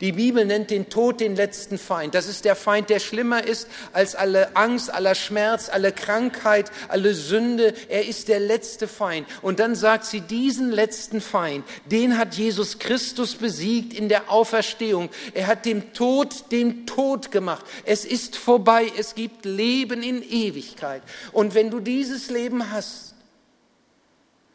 Die 0.00 0.12
Bibel 0.12 0.46
nennt 0.46 0.70
den 0.70 0.88
Tod 0.88 1.20
den 1.20 1.36
letzten 1.36 1.76
Feind. 1.76 2.14
Das 2.14 2.26
ist 2.26 2.46
der 2.46 2.56
Feind, 2.56 2.88
der 2.88 3.00
schlimmer 3.00 3.44
ist 3.44 3.68
als 3.92 4.14
alle 4.14 4.56
Angst, 4.56 4.92
aller 4.92 5.14
Schmerz, 5.14 5.68
alle 5.68 5.92
Krankheit, 5.92 6.72
alle 6.88 7.12
Sünde. 7.12 7.74
Er 7.88 8.06
ist 8.06 8.28
der 8.28 8.40
letzte 8.40 8.88
Feind. 8.88 9.28
Und 9.42 9.60
dann 9.60 9.74
sagt 9.74 10.06
sie, 10.06 10.22
diesen 10.22 10.70
letzten 10.70 11.20
Feind, 11.20 11.66
den 11.84 12.16
hat 12.16 12.34
Jesus 12.34 12.78
Christus 12.78 13.34
besiegt 13.34 13.92
in 13.92 14.08
der 14.08 14.30
Auferstehung. 14.30 15.10
Er 15.34 15.46
hat 15.46 15.66
dem 15.66 15.92
Tod 15.92 16.50
den 16.50 16.86
Tod 16.86 17.30
gemacht. 17.30 17.66
Es 17.84 18.06
ist 18.06 18.36
vorbei. 18.36 18.90
Es 18.98 19.14
gibt 19.14 19.44
Leben 19.44 20.02
in 20.02 20.22
Ewigkeit. 20.22 21.02
Und 21.32 21.54
wenn 21.54 21.70
du 21.70 21.78
dieses 21.78 22.30
Leben 22.30 22.70
hast, 22.70 23.14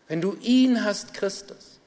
wenn 0.07 0.21
du 0.21 0.37
ihn 0.41 0.83
hast, 0.83 1.13
Christus, 1.13 1.79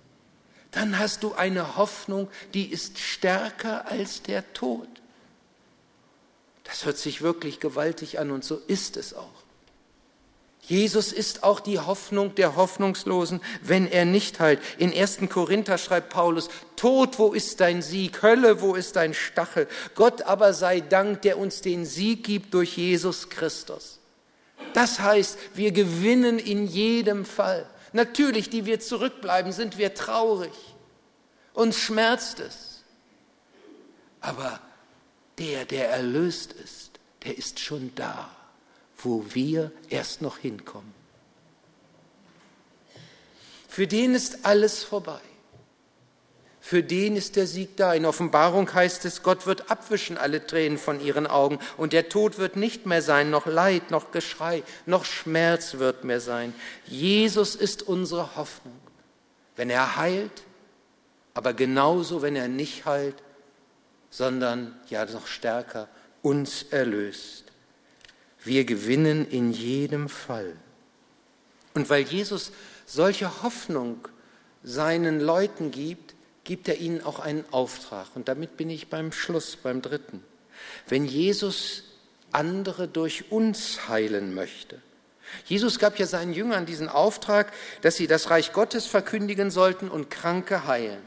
dann 0.71 0.99
hast 0.99 1.23
du 1.23 1.35
eine 1.35 1.77
Hoffnung, 1.77 2.29
die 2.55 2.71
ist 2.71 2.99
stärker 2.99 3.87
als 3.87 4.23
der 4.23 4.53
Tod. 4.53 4.89
Das 6.65 6.85
hört 6.85 6.99
sich 6.99 7.23
wirklich 7.23 7.61
gewaltig 7.61 8.19
an 8.19 8.31
und 8.31 8.45
so 8.45 8.61
ist 8.67 8.97
es 8.97 9.15
auch. 9.15 9.39
Jesus 10.69 11.13
ist 11.13 11.45
auch 11.45 11.61
die 11.61 11.79
Hoffnung 11.79 12.35
der 12.35 12.55
Hoffnungslosen, 12.55 13.41
wenn 13.63 13.91
er 13.91 14.05
nicht 14.05 14.39
heilt. 14.39 14.61
In 14.77 14.93
1. 14.93 15.21
Korinther 15.31 15.79
schreibt 15.79 16.11
Paulus, 16.11 16.51
Tod, 16.77 17.19
wo 17.19 17.33
ist 17.33 17.61
dein 17.61 17.81
Sieg? 17.81 18.23
Hölle, 18.23 18.61
wo 18.61 18.75
ist 18.75 18.97
dein 18.97 19.15
Stachel? 19.15 19.67
Gott 19.95 20.23
aber 20.23 20.53
sei 20.53 20.81
Dank, 20.81 21.23
der 21.23 21.39
uns 21.39 21.63
den 21.63 21.87
Sieg 21.87 22.25
gibt 22.25 22.53
durch 22.53 22.77
Jesus 22.77 23.31
Christus. 23.31 23.99
Das 24.75 25.01
heißt, 25.01 25.39
wir 25.55 25.73
gewinnen 25.73 26.39
in 26.39 26.67
jedem 26.67 27.25
Fall. 27.25 27.67
Natürlich, 27.93 28.51
die 28.51 28.67
wir 28.67 28.81
zurückbleiben, 28.81 29.53
sind 29.53 29.79
wir 29.79 29.95
traurig. 29.95 30.53
Uns 31.55 31.79
schmerzt 31.79 32.41
es. 32.41 32.85
Aber 34.21 34.61
der, 35.39 35.65
der 35.65 35.91
erlöst 35.91 36.53
ist, 36.53 36.93
der 37.25 37.39
ist 37.39 37.61
schon 37.61 37.95
da, 37.95 38.31
wo 38.99 39.25
wir 39.31 39.73
erst 39.89 40.23
noch 40.23 40.39
hinkommen. 40.39 40.95
Für 43.69 43.87
den 43.87 44.15
ist 44.15 44.45
alles 44.45 44.83
vorbei. 44.83 45.21
Für 46.69 46.83
den 46.83 47.17
ist 47.17 47.37
der 47.37 47.47
Sieg 47.47 47.79
da. 47.79 47.95
In 47.95 48.05
Offenbarung 48.05 48.71
heißt 48.71 49.07
es, 49.07 49.23
Gott 49.23 49.47
wird 49.47 49.71
abwischen 49.71 50.19
alle 50.19 50.47
Tränen 50.47 50.77
von 50.77 51.01
ihren 51.01 51.27
Augen 51.27 51.59
und 51.79 51.95
der 51.95 52.11
Tod 52.11 52.37
wird 52.37 52.57
nicht 52.57 52.85
mehr 52.85 53.01
sein, 53.01 53.31
noch 53.31 53.47
Leid, 53.47 53.91
noch 53.91 54.11
Geschrei, 54.11 54.63
noch 54.85 55.07
Schmerz 55.07 55.79
wird 55.79 56.05
mehr 56.05 56.21
sein. 56.21 56.53
Jesus 56.85 57.57
ist 57.57 57.85
unsere 57.85 58.37
Hoffnung. 58.37 58.79
Wenn 59.57 59.71
er 59.71 59.97
heilt, 59.97 60.43
aber 61.33 61.55
genauso, 61.55 62.21
wenn 62.21 62.37
er 62.37 62.49
nicht 62.49 62.85
heilt, 62.85 63.17
sondern 64.11 64.79
ja 64.91 65.07
noch 65.07 65.27
stärker 65.27 65.89
uns 66.21 66.65
erlöst. 66.65 67.45
Wir 68.45 68.67
gewinnen 68.67 69.27
in 69.27 69.53
jedem 69.53 70.11
Fall. 70.11 70.55
Und 71.73 71.89
weil 71.89 72.03
Jesus 72.03 72.53
solche 72.85 73.43
Hoffnung 73.43 74.07
seinen 74.63 75.19
Leuten 75.19 75.71
gibt, 75.71 76.08
gibt 76.49 76.67
er 76.67 76.79
ihnen 76.79 77.05
auch 77.05 77.19
einen 77.19 77.45
Auftrag. 77.51 78.07
Und 78.15 78.27
damit 78.27 78.57
bin 78.57 78.71
ich 78.71 78.89
beim 78.89 79.13
Schluss, 79.13 79.55
beim 79.57 79.83
dritten. 79.83 80.25
Wenn 80.89 81.05
Jesus 81.05 81.85
andere 82.33 82.89
durch 82.89 83.31
uns 83.31 83.87
heilen 83.87 84.35
möchte. 84.35 84.81
Jesus 85.45 85.79
gab 85.79 85.99
ja 85.99 86.07
seinen 86.07 86.33
Jüngern 86.33 86.65
diesen 86.65 86.89
Auftrag, 86.89 87.53
dass 87.83 87.97
sie 87.97 88.07
das 88.07 88.31
Reich 88.31 88.55
Gottes 88.55 88.87
verkündigen 88.87 89.51
sollten 89.51 89.91
und 89.91 90.09
Kranke 90.09 90.67
heilen. 90.67 91.03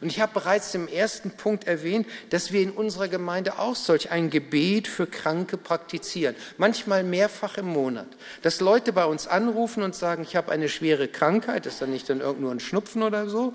Und 0.00 0.08
ich 0.08 0.20
habe 0.20 0.32
bereits 0.34 0.74
im 0.74 0.88
ersten 0.88 1.30
Punkt 1.30 1.66
erwähnt, 1.66 2.06
dass 2.30 2.52
wir 2.52 2.60
in 2.60 2.70
unserer 2.70 3.08
Gemeinde 3.08 3.58
auch 3.58 3.76
solch 3.76 4.10
ein 4.10 4.30
Gebet 4.30 4.88
für 4.88 5.06
Kranke 5.06 5.56
praktizieren, 5.56 6.34
manchmal 6.56 7.02
mehrfach 7.02 7.58
im 7.58 7.66
Monat. 7.66 8.08
Dass 8.42 8.60
Leute 8.60 8.92
bei 8.92 9.04
uns 9.04 9.26
anrufen 9.26 9.82
und 9.82 9.94
sagen, 9.94 10.22
ich 10.22 10.36
habe 10.36 10.52
eine 10.52 10.68
schwere 10.68 11.08
Krankheit, 11.08 11.66
ist 11.66 11.82
dann 11.82 11.90
nicht 11.90 12.08
dann 12.08 12.20
irgend 12.20 12.40
nur 12.40 12.52
ein 12.52 12.60
Schnupfen 12.60 13.02
oder 13.02 13.28
so, 13.28 13.54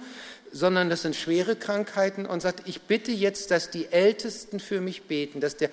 sondern 0.58 0.90
das 0.90 1.04
sind 1.04 1.16
schwere 1.16 1.56
Krankheiten 1.56 2.26
und 2.26 2.42
sagt, 2.42 2.68
ich 2.68 2.82
bitte 2.82 3.12
jetzt, 3.12 3.52
dass 3.52 3.70
die 3.70 3.92
Ältesten 3.92 4.60
für 4.60 4.82
mich 4.82 5.04
beten, 5.04 5.40
dass 5.40 5.56
der 5.56 5.70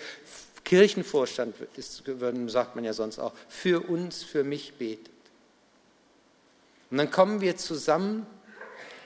Kirchenvorstand, 0.65 1.55
ist, 1.77 2.03
sagt 2.49 2.75
man 2.75 2.85
ja 2.85 2.93
sonst 2.93 3.19
auch, 3.19 3.33
für 3.49 3.81
uns, 3.89 4.23
für 4.23 4.45
mich 4.45 4.75
betet. 4.75 5.11
Und 6.91 6.99
dann 6.99 7.11
kommen 7.11 7.41
wir 7.41 7.57
zusammen 7.57 8.27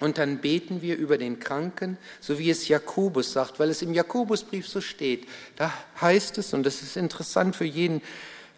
und 0.01 0.19
dann 0.19 0.39
beten 0.39 0.83
wir 0.83 0.97
über 0.97 1.17
den 1.17 1.39
Kranken, 1.39 1.97
so 2.21 2.39
wie 2.41 2.51
es 2.51 2.67
Jakobus 2.67 3.33
sagt, 3.33 3.61
weil 3.61 3.71
es 3.71 3.81
im 3.81 3.95
Jakobusbrief 3.95 4.69
so 4.69 4.81
steht. 4.81 5.29
Da 5.55 5.73
heißt 6.01 6.39
es, 6.39 6.55
und 6.55 6.65
das 6.65 6.83
ist 6.83 6.97
interessant 6.97 7.55
für 7.55 7.65
jeden 7.65 8.03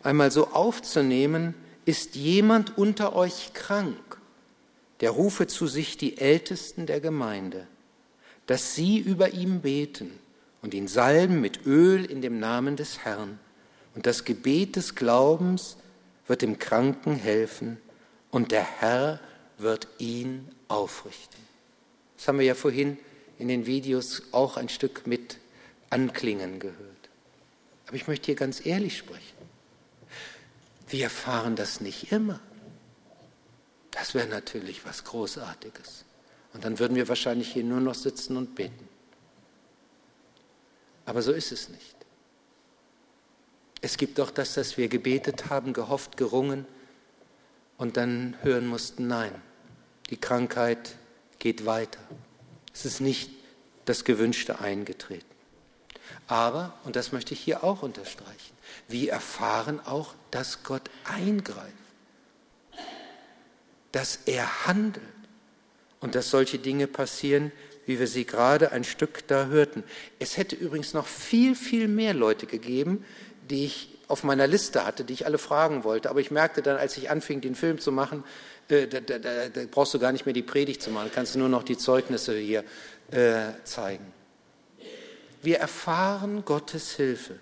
einmal 0.02 0.30
so 0.30 0.48
aufzunehmen, 0.48 1.54
ist 1.85 2.14
jemand 2.14 2.78
unter 2.78 3.14
euch 3.14 3.52
krank? 3.52 4.19
Der 5.00 5.10
rufe 5.10 5.46
zu 5.46 5.66
sich 5.66 5.96
die 5.96 6.18
Ältesten 6.18 6.86
der 6.86 7.00
Gemeinde, 7.00 7.66
dass 8.46 8.74
sie 8.74 8.98
über 8.98 9.32
ihm 9.32 9.60
beten 9.60 10.18
und 10.62 10.74
ihn 10.74 10.88
salben 10.88 11.40
mit 11.40 11.66
Öl 11.66 12.04
in 12.04 12.20
dem 12.20 12.38
Namen 12.38 12.76
des 12.76 13.04
Herrn. 13.04 13.38
Und 13.94 14.06
das 14.06 14.24
Gebet 14.24 14.76
des 14.76 14.94
Glaubens 14.94 15.76
wird 16.26 16.42
dem 16.42 16.58
Kranken 16.58 17.16
helfen 17.16 17.78
und 18.30 18.52
der 18.52 18.62
Herr 18.62 19.20
wird 19.58 19.88
ihn 19.98 20.48
aufrichten. 20.68 21.40
Das 22.16 22.28
haben 22.28 22.38
wir 22.38 22.46
ja 22.46 22.54
vorhin 22.54 22.98
in 23.38 23.48
den 23.48 23.66
Videos 23.66 24.22
auch 24.32 24.56
ein 24.56 24.68
Stück 24.68 25.06
mit 25.06 25.38
anklingen 25.88 26.58
gehört. 26.58 26.76
Aber 27.86 27.96
ich 27.96 28.06
möchte 28.06 28.26
hier 28.26 28.36
ganz 28.36 28.64
ehrlich 28.64 28.98
sprechen. 28.98 29.20
Wir 30.88 31.04
erfahren 31.04 31.56
das 31.56 31.80
nicht 31.80 32.12
immer. 32.12 32.40
Das 34.00 34.14
wäre 34.14 34.26
natürlich 34.26 34.86
was 34.86 35.04
Großartiges. 35.04 36.06
Und 36.54 36.64
dann 36.64 36.78
würden 36.78 36.96
wir 36.96 37.06
wahrscheinlich 37.06 37.52
hier 37.52 37.64
nur 37.64 37.82
noch 37.82 37.94
sitzen 37.94 38.38
und 38.38 38.54
beten. 38.54 38.88
Aber 41.04 41.20
so 41.20 41.32
ist 41.32 41.52
es 41.52 41.68
nicht. 41.68 41.96
Es 43.82 43.98
gibt 43.98 44.18
doch 44.18 44.30
das, 44.30 44.54
dass 44.54 44.78
wir 44.78 44.88
gebetet 44.88 45.50
haben, 45.50 45.74
gehofft, 45.74 46.16
gerungen 46.16 46.66
und 47.76 47.98
dann 47.98 48.38
hören 48.40 48.66
mussten, 48.66 49.06
nein, 49.06 49.34
die 50.08 50.16
Krankheit 50.16 50.96
geht 51.38 51.66
weiter. 51.66 52.00
Es 52.72 52.86
ist 52.86 53.02
nicht 53.02 53.30
das 53.84 54.04
Gewünschte 54.04 54.60
eingetreten. 54.60 55.26
Aber, 56.26 56.72
und 56.84 56.96
das 56.96 57.12
möchte 57.12 57.34
ich 57.34 57.40
hier 57.40 57.64
auch 57.64 57.82
unterstreichen, 57.82 58.56
wir 58.88 59.12
erfahren 59.12 59.78
auch, 59.78 60.14
dass 60.30 60.62
Gott 60.62 60.88
eingreift 61.04 61.74
dass 63.92 64.20
er 64.26 64.66
handelt 64.66 65.05
und 66.00 66.14
dass 66.14 66.31
solche 66.31 66.59
Dinge 66.59 66.87
passieren, 66.87 67.53
wie 67.87 67.98
wir 67.98 68.07
sie 68.07 68.24
gerade 68.24 68.72
ein 68.72 68.85
Stück 68.85 69.26
da 69.26 69.46
hörten. 69.46 69.83
Es 70.18 70.37
hätte 70.37 70.57
übrigens 70.57 70.94
noch 70.94 71.07
viel, 71.07 71.55
viel 71.55 71.88
mehr 71.88 72.14
Leute 72.14 72.46
gegeben, 72.46 73.05
die 73.50 73.64
ich 73.64 73.98
auf 74.07 74.24
meiner 74.24 74.46
Liste 74.46 74.85
hatte, 74.85 75.05
die 75.05 75.12
ich 75.12 75.26
alle 75.26 75.38
fragen 75.38 75.85
wollte. 75.85 76.11
Aber 76.11 76.20
ich 76.20 76.31
merkte 76.31 76.62
dann, 76.62 76.76
als 76.76 76.96
ich 76.96 77.11
anfing, 77.11 77.40
den 77.40 77.55
Film 77.55 77.79
zu 77.79 77.92
machen, 77.92 78.24
äh, 78.68 78.87
da, 78.87 79.00
da, 79.00 79.18
da, 79.18 79.61
brauchst 79.70 79.94
du 79.94 79.98
gar 79.98 80.12
nicht 80.12 80.26
mehr 80.26 80.33
die 80.33 80.42
Predigt 80.42 80.83
zu 80.83 80.90
machen, 80.90 81.11
kannst 81.14 81.35
du 81.35 81.38
nur 81.38 81.48
noch 81.48 81.62
die 81.62 81.76
Zeugnisse 81.76 82.37
hier 82.37 82.64
äh, 83.11 83.53
zeigen. 83.64 84.12
Wir 85.42 85.59
erfahren 85.59 86.44
Gottes 86.44 86.96
Hilfe. 86.96 87.38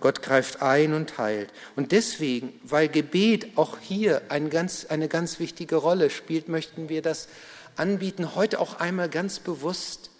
Gott 0.00 0.22
greift 0.22 0.62
ein 0.62 0.94
und 0.94 1.18
heilt. 1.18 1.52
Und 1.74 1.92
deswegen, 1.92 2.52
weil 2.62 2.88
Gebet 2.88 3.56
auch 3.56 3.78
hier 3.78 4.22
eine 4.28 4.48
ganz, 4.48 4.86
eine 4.86 5.08
ganz 5.08 5.38
wichtige 5.38 5.76
Rolle 5.76 6.10
spielt, 6.10 6.48
möchten 6.48 6.88
wir 6.88 7.02
das 7.02 7.28
anbieten, 7.76 8.34
heute 8.34 8.60
auch 8.60 8.80
einmal 8.80 9.08
ganz 9.08 9.38
bewusst 9.38 10.10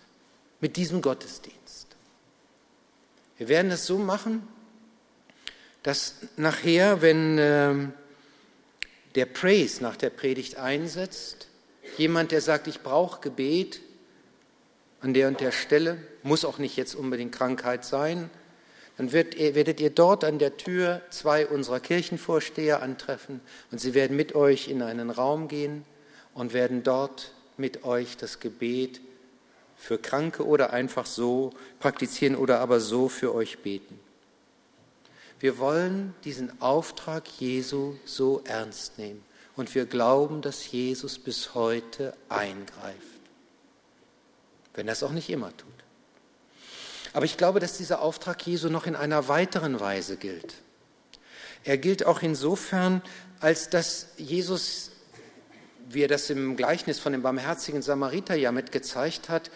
mit 0.60 0.76
diesem 0.76 1.02
Gottesdienst. 1.02 1.88
Wir 3.38 3.48
werden 3.48 3.70
es 3.70 3.86
so 3.86 3.98
machen, 3.98 4.46
dass 5.82 6.14
nachher, 6.36 7.02
wenn 7.02 7.38
äh, 7.38 7.74
der 9.14 9.26
Praise 9.26 9.82
nach 9.82 9.96
der 9.96 10.10
Predigt 10.10 10.56
einsetzt, 10.56 11.48
jemand, 11.96 12.32
der 12.32 12.40
sagt, 12.40 12.66
ich 12.66 12.82
brauche 12.82 13.20
Gebet 13.20 13.80
an 15.00 15.14
der 15.14 15.28
und 15.28 15.40
der 15.40 15.52
Stelle, 15.52 15.98
muss 16.22 16.44
auch 16.44 16.58
nicht 16.58 16.76
jetzt 16.76 16.94
unbedingt 16.94 17.32
Krankheit 17.32 17.84
sein, 17.84 18.30
dann 18.96 19.12
werdet 19.12 19.80
ihr 19.80 19.90
dort 19.90 20.24
an 20.24 20.38
der 20.38 20.56
Tür 20.56 21.02
zwei 21.10 21.46
unserer 21.46 21.80
Kirchenvorsteher 21.80 22.82
antreffen 22.82 23.40
und 23.70 23.78
sie 23.80 23.92
werden 23.92 24.16
mit 24.16 24.34
euch 24.34 24.68
in 24.68 24.82
einen 24.82 25.10
Raum 25.10 25.48
gehen 25.48 25.84
und 26.32 26.54
werden 26.54 26.82
dort 26.82 27.32
mit 27.58 27.84
euch 27.84 28.16
das 28.16 28.40
Gebet 28.40 29.00
für 29.76 29.98
Kranke 29.98 30.46
oder 30.46 30.72
einfach 30.72 31.04
so 31.04 31.52
praktizieren 31.78 32.36
oder 32.36 32.60
aber 32.60 32.80
so 32.80 33.08
für 33.08 33.34
euch 33.34 33.58
beten. 33.58 34.00
Wir 35.38 35.58
wollen 35.58 36.14
diesen 36.24 36.62
Auftrag 36.62 37.28
Jesu 37.38 37.96
so 38.06 38.42
ernst 38.46 38.98
nehmen 38.98 39.22
und 39.54 39.74
wir 39.74 39.84
glauben, 39.84 40.40
dass 40.40 40.70
Jesus 40.72 41.18
bis 41.18 41.54
heute 41.54 42.14
eingreift, 42.30 42.96
wenn 44.72 44.88
er 44.88 44.94
es 44.94 45.02
auch 45.02 45.12
nicht 45.12 45.28
immer 45.28 45.54
tut. 45.54 45.68
Aber 47.16 47.24
ich 47.24 47.38
glaube, 47.38 47.60
dass 47.60 47.78
dieser 47.78 48.02
Auftrag 48.02 48.46
Jesu 48.46 48.68
noch 48.68 48.86
in 48.86 48.94
einer 48.94 49.26
weiteren 49.26 49.80
Weise 49.80 50.18
gilt. 50.18 50.52
Er 51.64 51.78
gilt 51.78 52.04
auch 52.04 52.20
insofern, 52.20 53.00
als 53.40 53.70
dass 53.70 54.08
Jesus, 54.18 54.90
wie 55.88 56.02
er 56.02 56.08
das 56.08 56.28
im 56.28 56.58
Gleichnis 56.58 56.98
von 56.98 57.12
dem 57.12 57.22
barmherzigen 57.22 57.80
Samariter 57.80 58.34
ja 58.34 58.52
mit 58.52 58.70
gezeigt 58.70 59.30
hat, 59.30 59.50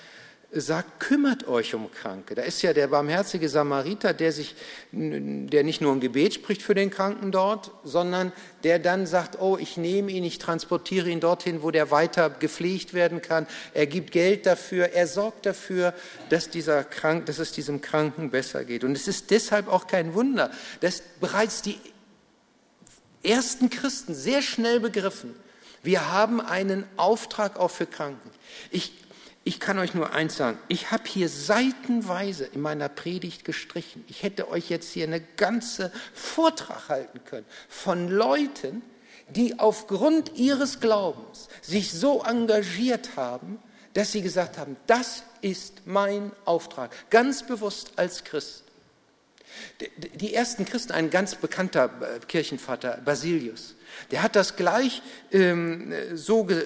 sagt, 0.53 0.99
kümmert 0.99 1.47
euch 1.47 1.75
um 1.75 1.91
Kranke. 1.93 2.35
Da 2.35 2.43
ist 2.43 2.63
ja 2.63 2.73
der 2.73 2.89
barmherzige 2.89 3.49
Samariter, 3.49 4.13
der 4.13 4.33
sich, 4.33 4.57
der 4.91 5.63
nicht 5.63 5.81
nur 5.81 5.93
ein 5.93 6.01
Gebet 6.01 6.35
spricht 6.35 6.63
für 6.63 6.75
den 6.75 6.91
Kranken 6.91 7.31
dort, 7.31 7.71
sondern 7.85 8.33
der 8.65 8.81
dann 8.81 9.07
sagt, 9.07 9.41
oh, 9.41 9.57
ich 9.57 9.77
nehme 9.77 10.11
ihn, 10.11 10.25
ich 10.25 10.39
transportiere 10.39 11.09
ihn 11.09 11.21
dorthin, 11.21 11.63
wo 11.63 11.71
der 11.71 11.93
weiter 11.93 12.31
gepflegt 12.31 12.95
werden 12.95 13.23
kann. 13.23 13.47
Er 13.75 13.87
gibt 13.87 14.11
Geld 14.11 14.45
dafür, 14.45 14.91
er 14.93 15.07
sorgt 15.07 15.47
dafür, 15.47 15.95
dass, 16.31 16.51
dieser 16.51 16.83
Krank, 16.83 17.27
dass 17.27 17.39
es 17.39 17.53
diesem 17.53 17.81
Kranken 17.81 18.31
besser 18.31 18.65
geht. 18.65 18.83
Und 18.83 18.97
es 18.97 19.07
ist 19.07 19.31
deshalb 19.31 19.69
auch 19.69 19.87
kein 19.87 20.15
Wunder, 20.15 20.51
dass 20.81 21.03
bereits 21.21 21.63
die 21.63 21.79
ersten 23.23 23.71
Christen 23.71 24.15
sehr 24.15 24.43
schnell 24.43 24.81
begriffen, 24.81 25.35
wir 25.83 26.11
haben 26.11 26.41
einen 26.41 26.85
Auftrag 26.97 27.59
auch 27.59 27.71
für 27.71 27.87
Kranken. 27.87 28.31
Ich 28.71 28.93
ich 29.51 29.59
kann 29.59 29.81
euch 29.81 29.95
nur 29.95 30.13
eins 30.13 30.37
sagen, 30.37 30.61
ich 30.69 30.93
habe 30.93 31.03
hier 31.09 31.29
seitenweise 31.29 32.45
in 32.45 32.61
meiner 32.61 32.89
Predigt 32.89 33.45
gestrichen. 33.45 34.05
Ich 34.07 34.23
hätte 34.23 34.49
euch 34.49 34.71
jetzt 34.71 34.93
hier 34.93 35.03
eine 35.03 35.21
ganze 35.21 35.91
Vortrag 36.15 36.89
halten 36.89 37.19
können 37.25 37.47
von 37.69 38.09
Leuten, 38.09 38.81
die 39.29 39.59
aufgrund 39.59 40.37
ihres 40.37 40.79
Glaubens 40.79 41.49
sich 41.63 41.91
so 41.91 42.23
engagiert 42.23 43.17
haben, 43.17 43.59
dass 43.93 44.13
sie 44.13 44.23
gesagt 44.23 44.57
haben, 44.57 44.77
das 44.87 45.25
ist 45.41 45.83
mein 45.85 46.31
Auftrag, 46.45 46.95
ganz 47.11 47.45
bewusst 47.45 47.95
als 47.97 48.23
Christ. 48.23 48.63
Die 50.15 50.33
ersten 50.33 50.65
Christen, 50.65 50.93
ein 50.93 51.11
ganz 51.11 51.35
bekannter 51.35 51.91
äh, 52.01 52.25
Kirchenvater, 52.25 53.01
Basilius, 53.05 53.75
der 54.11 54.23
hat 54.23 54.37
das 54.37 54.57
gleich 54.57 55.03
ähm, 55.33 55.93
so 56.15 56.45
ge 56.45 56.63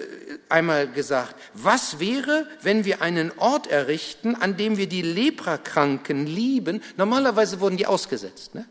einmal 0.48 0.88
gesagt. 0.88 1.34
Was 1.54 2.00
wäre, 2.00 2.46
wenn 2.62 2.84
wir 2.84 3.02
einen 3.02 3.32
Ort 3.38 3.66
errichten, 3.66 4.34
an 4.34 4.56
dem 4.56 4.76
wir 4.76 4.88
die 4.88 5.02
Leprakranken 5.02 6.26
lieben? 6.26 6.82
Normalerweise 6.96 7.60
wurden 7.60 7.76
die 7.76 7.86
ausgesetzt. 7.86 8.54
Ne? 8.54 8.66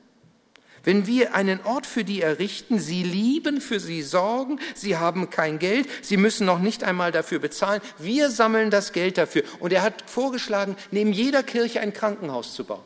Wenn 0.84 1.08
wir 1.08 1.34
einen 1.34 1.63
Ort 1.63 1.86
für 1.86 2.04
die 2.04 2.22
errichten, 2.22 2.78
sie 2.78 3.04
lieben, 3.04 3.62
für 3.62 3.80
sie 3.80 4.02
sorgen, 4.02 4.60
sie 4.76 4.98
haben 4.98 5.30
kein 5.30 5.58
Geld, 5.58 5.88
sie 6.02 6.18
müssen 6.18 6.46
noch 6.46 6.60
nicht 6.60 6.84
einmal 6.84 7.13
dafür 7.13 7.39
bezahlen, 7.39 7.82
wir 8.00 8.30
sammeln 8.30 8.70
das 8.70 8.92
Geld 8.92 9.18
dafür. 9.18 9.44
Und 9.60 9.72
er 9.72 9.82
hat 9.82 10.04
vorgeschlagen, 10.06 10.76
neben 10.92 11.13
jeder 11.13 11.42
Kirche 11.42 11.80
ein 11.80 11.94
Krankenhaus 11.94 12.54
zu 12.54 12.66
bauen. 12.66 12.84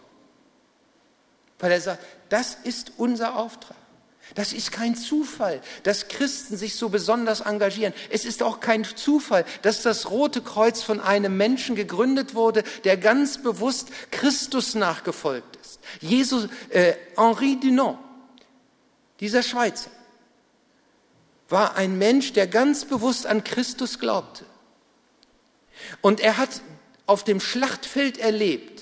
Weil 1.58 1.72
er 1.72 1.82
sagt, 1.82 2.04
das 2.30 2.56
ist 2.64 2.94
unser 2.98 3.36
Auftrag. 3.36 3.78
Das 4.36 4.54
ist 4.54 4.72
kein 4.72 4.96
Zufall, 4.96 5.62
dass 5.84 6.08
Christen 6.08 6.58
sich 6.58 6.76
so 6.76 6.90
besonders 6.90 7.42
engagieren. 7.42 7.94
Es 8.10 8.26
ist 8.26 8.44
auch 8.44 8.60
kein 8.60 8.84
Zufall, 8.84 9.46
dass 9.62 9.82
das 9.82 10.10
Rote 10.10 10.42
Kreuz 10.42 10.84
von 10.84 11.00
einem 11.00 11.38
Menschen 11.38 11.76
gegründet 11.76 12.36
wurde, 12.36 12.64
der 12.84 12.98
ganz 12.98 13.42
bewusst 13.42 13.90
Christus 14.12 14.76
nachgefolgt 14.76 15.58
ist. 15.58 15.80
Jesus, 16.02 16.50
äh, 16.70 16.94
Henri 17.16 17.60
Dunant, 17.60 17.98
dieser 19.20 19.44
Schweizer, 19.44 19.92
war 21.50 21.76
ein 21.76 21.98
Mensch, 21.98 22.34
der 22.34 22.48
ganz 22.48 22.86
bewusst 22.86 23.26
an 23.26 23.44
Christus 23.44 24.00
glaubte. 24.00 24.46
Und 26.02 26.20
er 26.20 26.38
hat 26.38 26.62
auf 27.06 27.24
dem 27.24 27.40
Schlachtfeld 27.40 28.18
erlebt, 28.18 28.82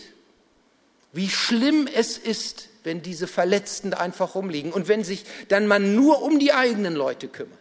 wie 1.14 1.30
schlimm 1.30 1.88
es 1.88 2.18
ist, 2.18 2.70
wenn 2.86 3.02
diese 3.02 3.28
Verletzten 3.28 3.94
einfach 3.94 4.36
rumliegen 4.36 4.72
und 4.72 4.88
wenn 4.88 5.04
sich 5.04 5.26
dann 5.48 5.68
man 5.68 5.96
nur 5.96 6.22
um 6.22 6.40
die 6.40 6.54
eigenen 6.54 6.96
Leute 6.96 7.28
kümmert. 7.28 7.60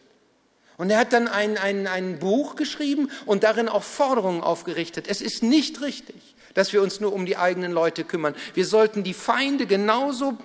Und 0.77 0.91
er 0.91 0.99
hat 0.99 1.13
dann 1.13 1.29
ein, 1.29 1.57
ein, 1.57 1.87
ein 1.87 2.19
Buch 2.19 2.57
geschrieben 2.57 3.11
und 3.27 3.45
darin 3.45 3.69
auch 3.69 3.85
Forderungen 3.85 4.43
aufgerichtet. 4.43 5.07
Es 5.09 5.21
ist 5.21 5.43
nicht 5.43 5.81
richtig, 5.83 6.17
dass 6.55 6.73
wir 6.73 6.83
uns 6.83 7.01
nur 7.01 7.13
um 7.13 7.27
die 7.27 7.37
eigenen 7.37 7.73
Leute 7.73 8.05
kümmern. 8.05 8.35
Wir 8.55 8.67
sollten 8.67 9.05
die 9.05 9.15
Feinde 9.15 9.67
genauso 9.67 10.37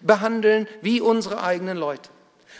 behandeln 0.00 0.68
wie 0.82 1.00
unsere 1.00 1.42
eigenen 1.42 1.78
Leute. 1.78 2.10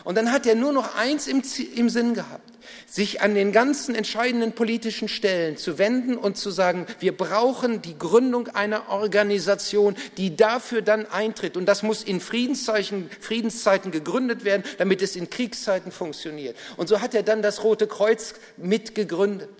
Und 0.04 0.16
dann 0.16 0.32
hat 0.32 0.46
er 0.46 0.54
nur 0.54 0.72
noch 0.72 0.94
eins 0.96 1.26
im, 1.26 1.42
im 1.74 1.90
Sinn 1.90 2.14
gehabt 2.14 2.49
sich 2.86 3.20
an 3.20 3.34
den 3.34 3.52
ganzen 3.52 3.94
entscheidenden 3.94 4.52
politischen 4.52 5.08
Stellen 5.08 5.56
zu 5.56 5.78
wenden 5.78 6.16
und 6.16 6.36
zu 6.36 6.50
sagen, 6.50 6.86
wir 6.98 7.16
brauchen 7.16 7.82
die 7.82 7.98
Gründung 7.98 8.48
einer 8.48 8.88
Organisation, 8.88 9.96
die 10.16 10.36
dafür 10.36 10.82
dann 10.82 11.06
eintritt. 11.06 11.56
Und 11.56 11.66
das 11.66 11.82
muss 11.82 12.02
in 12.02 12.20
Friedenszeiten 12.20 13.90
gegründet 13.90 14.44
werden, 14.44 14.64
damit 14.78 15.02
es 15.02 15.16
in 15.16 15.30
Kriegszeiten 15.30 15.92
funktioniert. 15.92 16.56
Und 16.76 16.88
so 16.88 17.00
hat 17.00 17.14
er 17.14 17.22
dann 17.22 17.42
das 17.42 17.64
Rote 17.64 17.86
Kreuz 17.86 18.34
mitgegründet. 18.56 19.50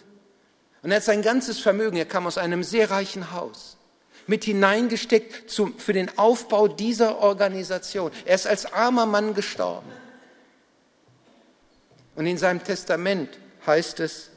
Und 0.83 0.91
er 0.91 0.97
hat 0.97 1.05
sein 1.05 1.23
ganzes 1.23 1.59
Vermögen, 1.59 1.97
er 1.97 2.07
kam 2.07 2.27
aus 2.27 2.39
einem 2.39 2.65
sehr 2.65 2.91
reichen 2.91 3.33
Haus, 3.33 3.77
mit 4.27 4.45
hineingesteckt 4.45 5.51
zum, 5.51 5.79
für 5.79 5.93
den 5.93 6.17
Aufbau 6.17 6.69
dieser 6.69 7.19
Organisation. 7.19 8.11
Er 8.25 8.35
ist 8.35 8.47
als 8.47 8.73
armer 8.73 9.07
Mann 9.07 9.35
gestorben. 9.35 10.00
Und 12.21 12.27
in 12.27 12.37
seinem 12.37 12.63
Testament 12.63 13.31
heißt 13.67 13.99
es, 14.01 14.29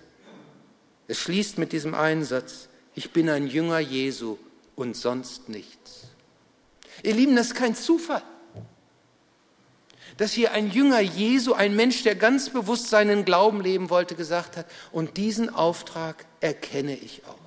es 1.09 1.19
schließt 1.19 1.57
mit 1.57 1.73
diesem 1.73 1.93
Einsatz, 1.93 2.69
ich 2.95 3.11
bin 3.11 3.29
ein 3.29 3.45
Jünger 3.45 3.79
Jesu 3.79 4.37
und 4.77 4.95
sonst 4.95 5.49
nichts. 5.49 6.03
Ihr 7.03 7.13
Lieben, 7.13 7.35
das 7.35 7.47
ist 7.47 7.55
kein 7.55 7.75
Zufall, 7.75 8.23
dass 10.15 10.31
hier 10.31 10.53
ein 10.53 10.71
Jünger 10.71 11.01
Jesu, 11.01 11.51
ein 11.51 11.75
Mensch, 11.75 12.03
der 12.03 12.15
ganz 12.15 12.51
bewusst 12.51 12.87
seinen 12.87 13.25
Glauben 13.25 13.59
leben 13.59 13.89
wollte, 13.89 14.15
gesagt 14.15 14.55
hat, 14.55 14.65
und 14.93 15.17
diesen 15.17 15.53
Auftrag 15.53 16.23
erkenne 16.39 16.95
ich 16.95 17.23
auch 17.27 17.43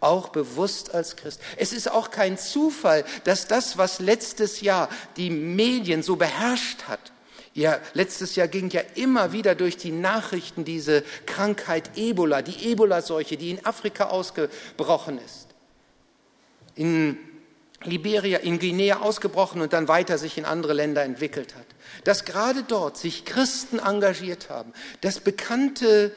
auch 0.00 0.28
bewusst 0.28 0.94
als 0.94 1.16
Christ. 1.16 1.40
Es 1.56 1.72
ist 1.72 1.90
auch 1.90 2.10
kein 2.10 2.36
Zufall, 2.36 3.06
dass 3.24 3.46
das, 3.48 3.78
was 3.78 4.00
letztes 4.00 4.60
Jahr 4.60 4.90
die 5.16 5.30
Medien 5.30 6.02
so 6.02 6.16
beherrscht 6.16 6.82
hat, 6.88 7.13
ja, 7.54 7.78
letztes 7.92 8.34
Jahr 8.34 8.48
ging 8.48 8.68
ja 8.70 8.82
immer 8.96 9.32
wieder 9.32 9.54
durch 9.54 9.76
die 9.76 9.92
Nachrichten 9.92 10.64
diese 10.64 11.04
Krankheit 11.24 11.96
Ebola, 11.96 12.42
die 12.42 12.70
Ebola-Seuche, 12.70 13.36
die 13.36 13.50
in 13.50 13.64
Afrika 13.64 14.06
ausgebrochen 14.06 15.18
ist. 15.24 15.46
In 16.74 17.16
Liberia, 17.84 18.38
in 18.38 18.58
Guinea 18.58 19.00
ausgebrochen 19.00 19.60
und 19.60 19.72
dann 19.72 19.86
weiter 19.86 20.18
sich 20.18 20.36
in 20.36 20.44
andere 20.44 20.72
Länder 20.72 21.04
entwickelt 21.04 21.54
hat. 21.54 21.66
Dass 22.02 22.24
gerade 22.24 22.64
dort 22.64 22.96
sich 22.96 23.24
Christen 23.24 23.78
engagiert 23.78 24.50
haben. 24.50 24.72
Das 25.00 25.20
bekannte 25.20 26.12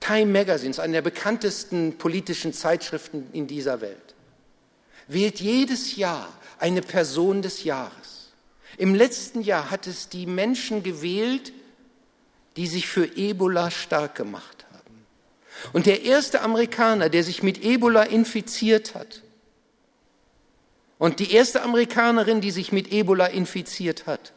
Time 0.00 0.32
Magazine, 0.32 0.78
eine 0.82 0.94
der 0.94 1.02
bekanntesten 1.02 1.96
politischen 1.96 2.52
Zeitschriften 2.52 3.28
in 3.32 3.46
dieser 3.46 3.80
Welt, 3.80 4.14
wählt 5.08 5.40
jedes 5.40 5.96
Jahr 5.96 6.28
eine 6.58 6.82
Person 6.82 7.40
des 7.40 7.64
Jahres. 7.64 8.19
Im 8.80 8.94
letzten 8.94 9.42
Jahr 9.42 9.70
hat 9.70 9.86
es 9.86 10.08
die 10.08 10.24
Menschen 10.24 10.82
gewählt, 10.82 11.52
die 12.56 12.66
sich 12.66 12.88
für 12.88 13.04
Ebola 13.14 13.70
stark 13.70 14.14
gemacht 14.14 14.64
haben. 14.72 15.06
Und 15.74 15.84
der 15.84 16.04
erste 16.04 16.40
Amerikaner, 16.40 17.10
der 17.10 17.22
sich 17.22 17.42
mit 17.42 17.62
Ebola 17.62 18.04
infiziert 18.04 18.94
hat, 18.94 19.20
und 20.96 21.18
die 21.18 21.30
erste 21.30 21.60
Amerikanerin, 21.60 22.40
die 22.40 22.50
sich 22.50 22.72
mit 22.72 22.90
Ebola 22.90 23.26
infiziert 23.26 24.06
hat 24.06 24.32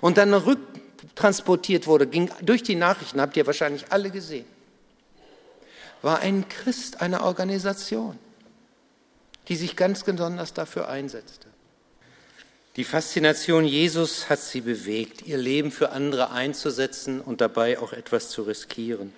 und 0.00 0.18
dann 0.18 0.34
rücktransportiert 0.34 1.86
wurde, 1.86 2.08
ging 2.08 2.32
durch 2.42 2.64
die 2.64 2.74
Nachrichten, 2.74 3.20
habt 3.20 3.36
ihr 3.36 3.46
wahrscheinlich 3.46 3.84
alle 3.90 4.10
gesehen, 4.10 4.46
war 6.02 6.18
ein 6.18 6.48
Christ 6.48 7.00
einer 7.00 7.22
Organisation, 7.22 8.18
die 9.46 9.54
sich 9.54 9.76
ganz 9.76 10.02
besonders 10.02 10.52
dafür 10.52 10.88
einsetzte. 10.88 11.49
Die 12.76 12.84
Faszination 12.84 13.64
Jesus 13.64 14.30
hat 14.30 14.38
sie 14.38 14.60
bewegt, 14.60 15.26
ihr 15.26 15.38
Leben 15.38 15.72
für 15.72 15.90
andere 15.90 16.30
einzusetzen 16.30 17.20
und 17.20 17.40
dabei 17.40 17.80
auch 17.80 17.92
etwas 17.92 18.30
zu 18.30 18.42
riskieren. 18.42 19.12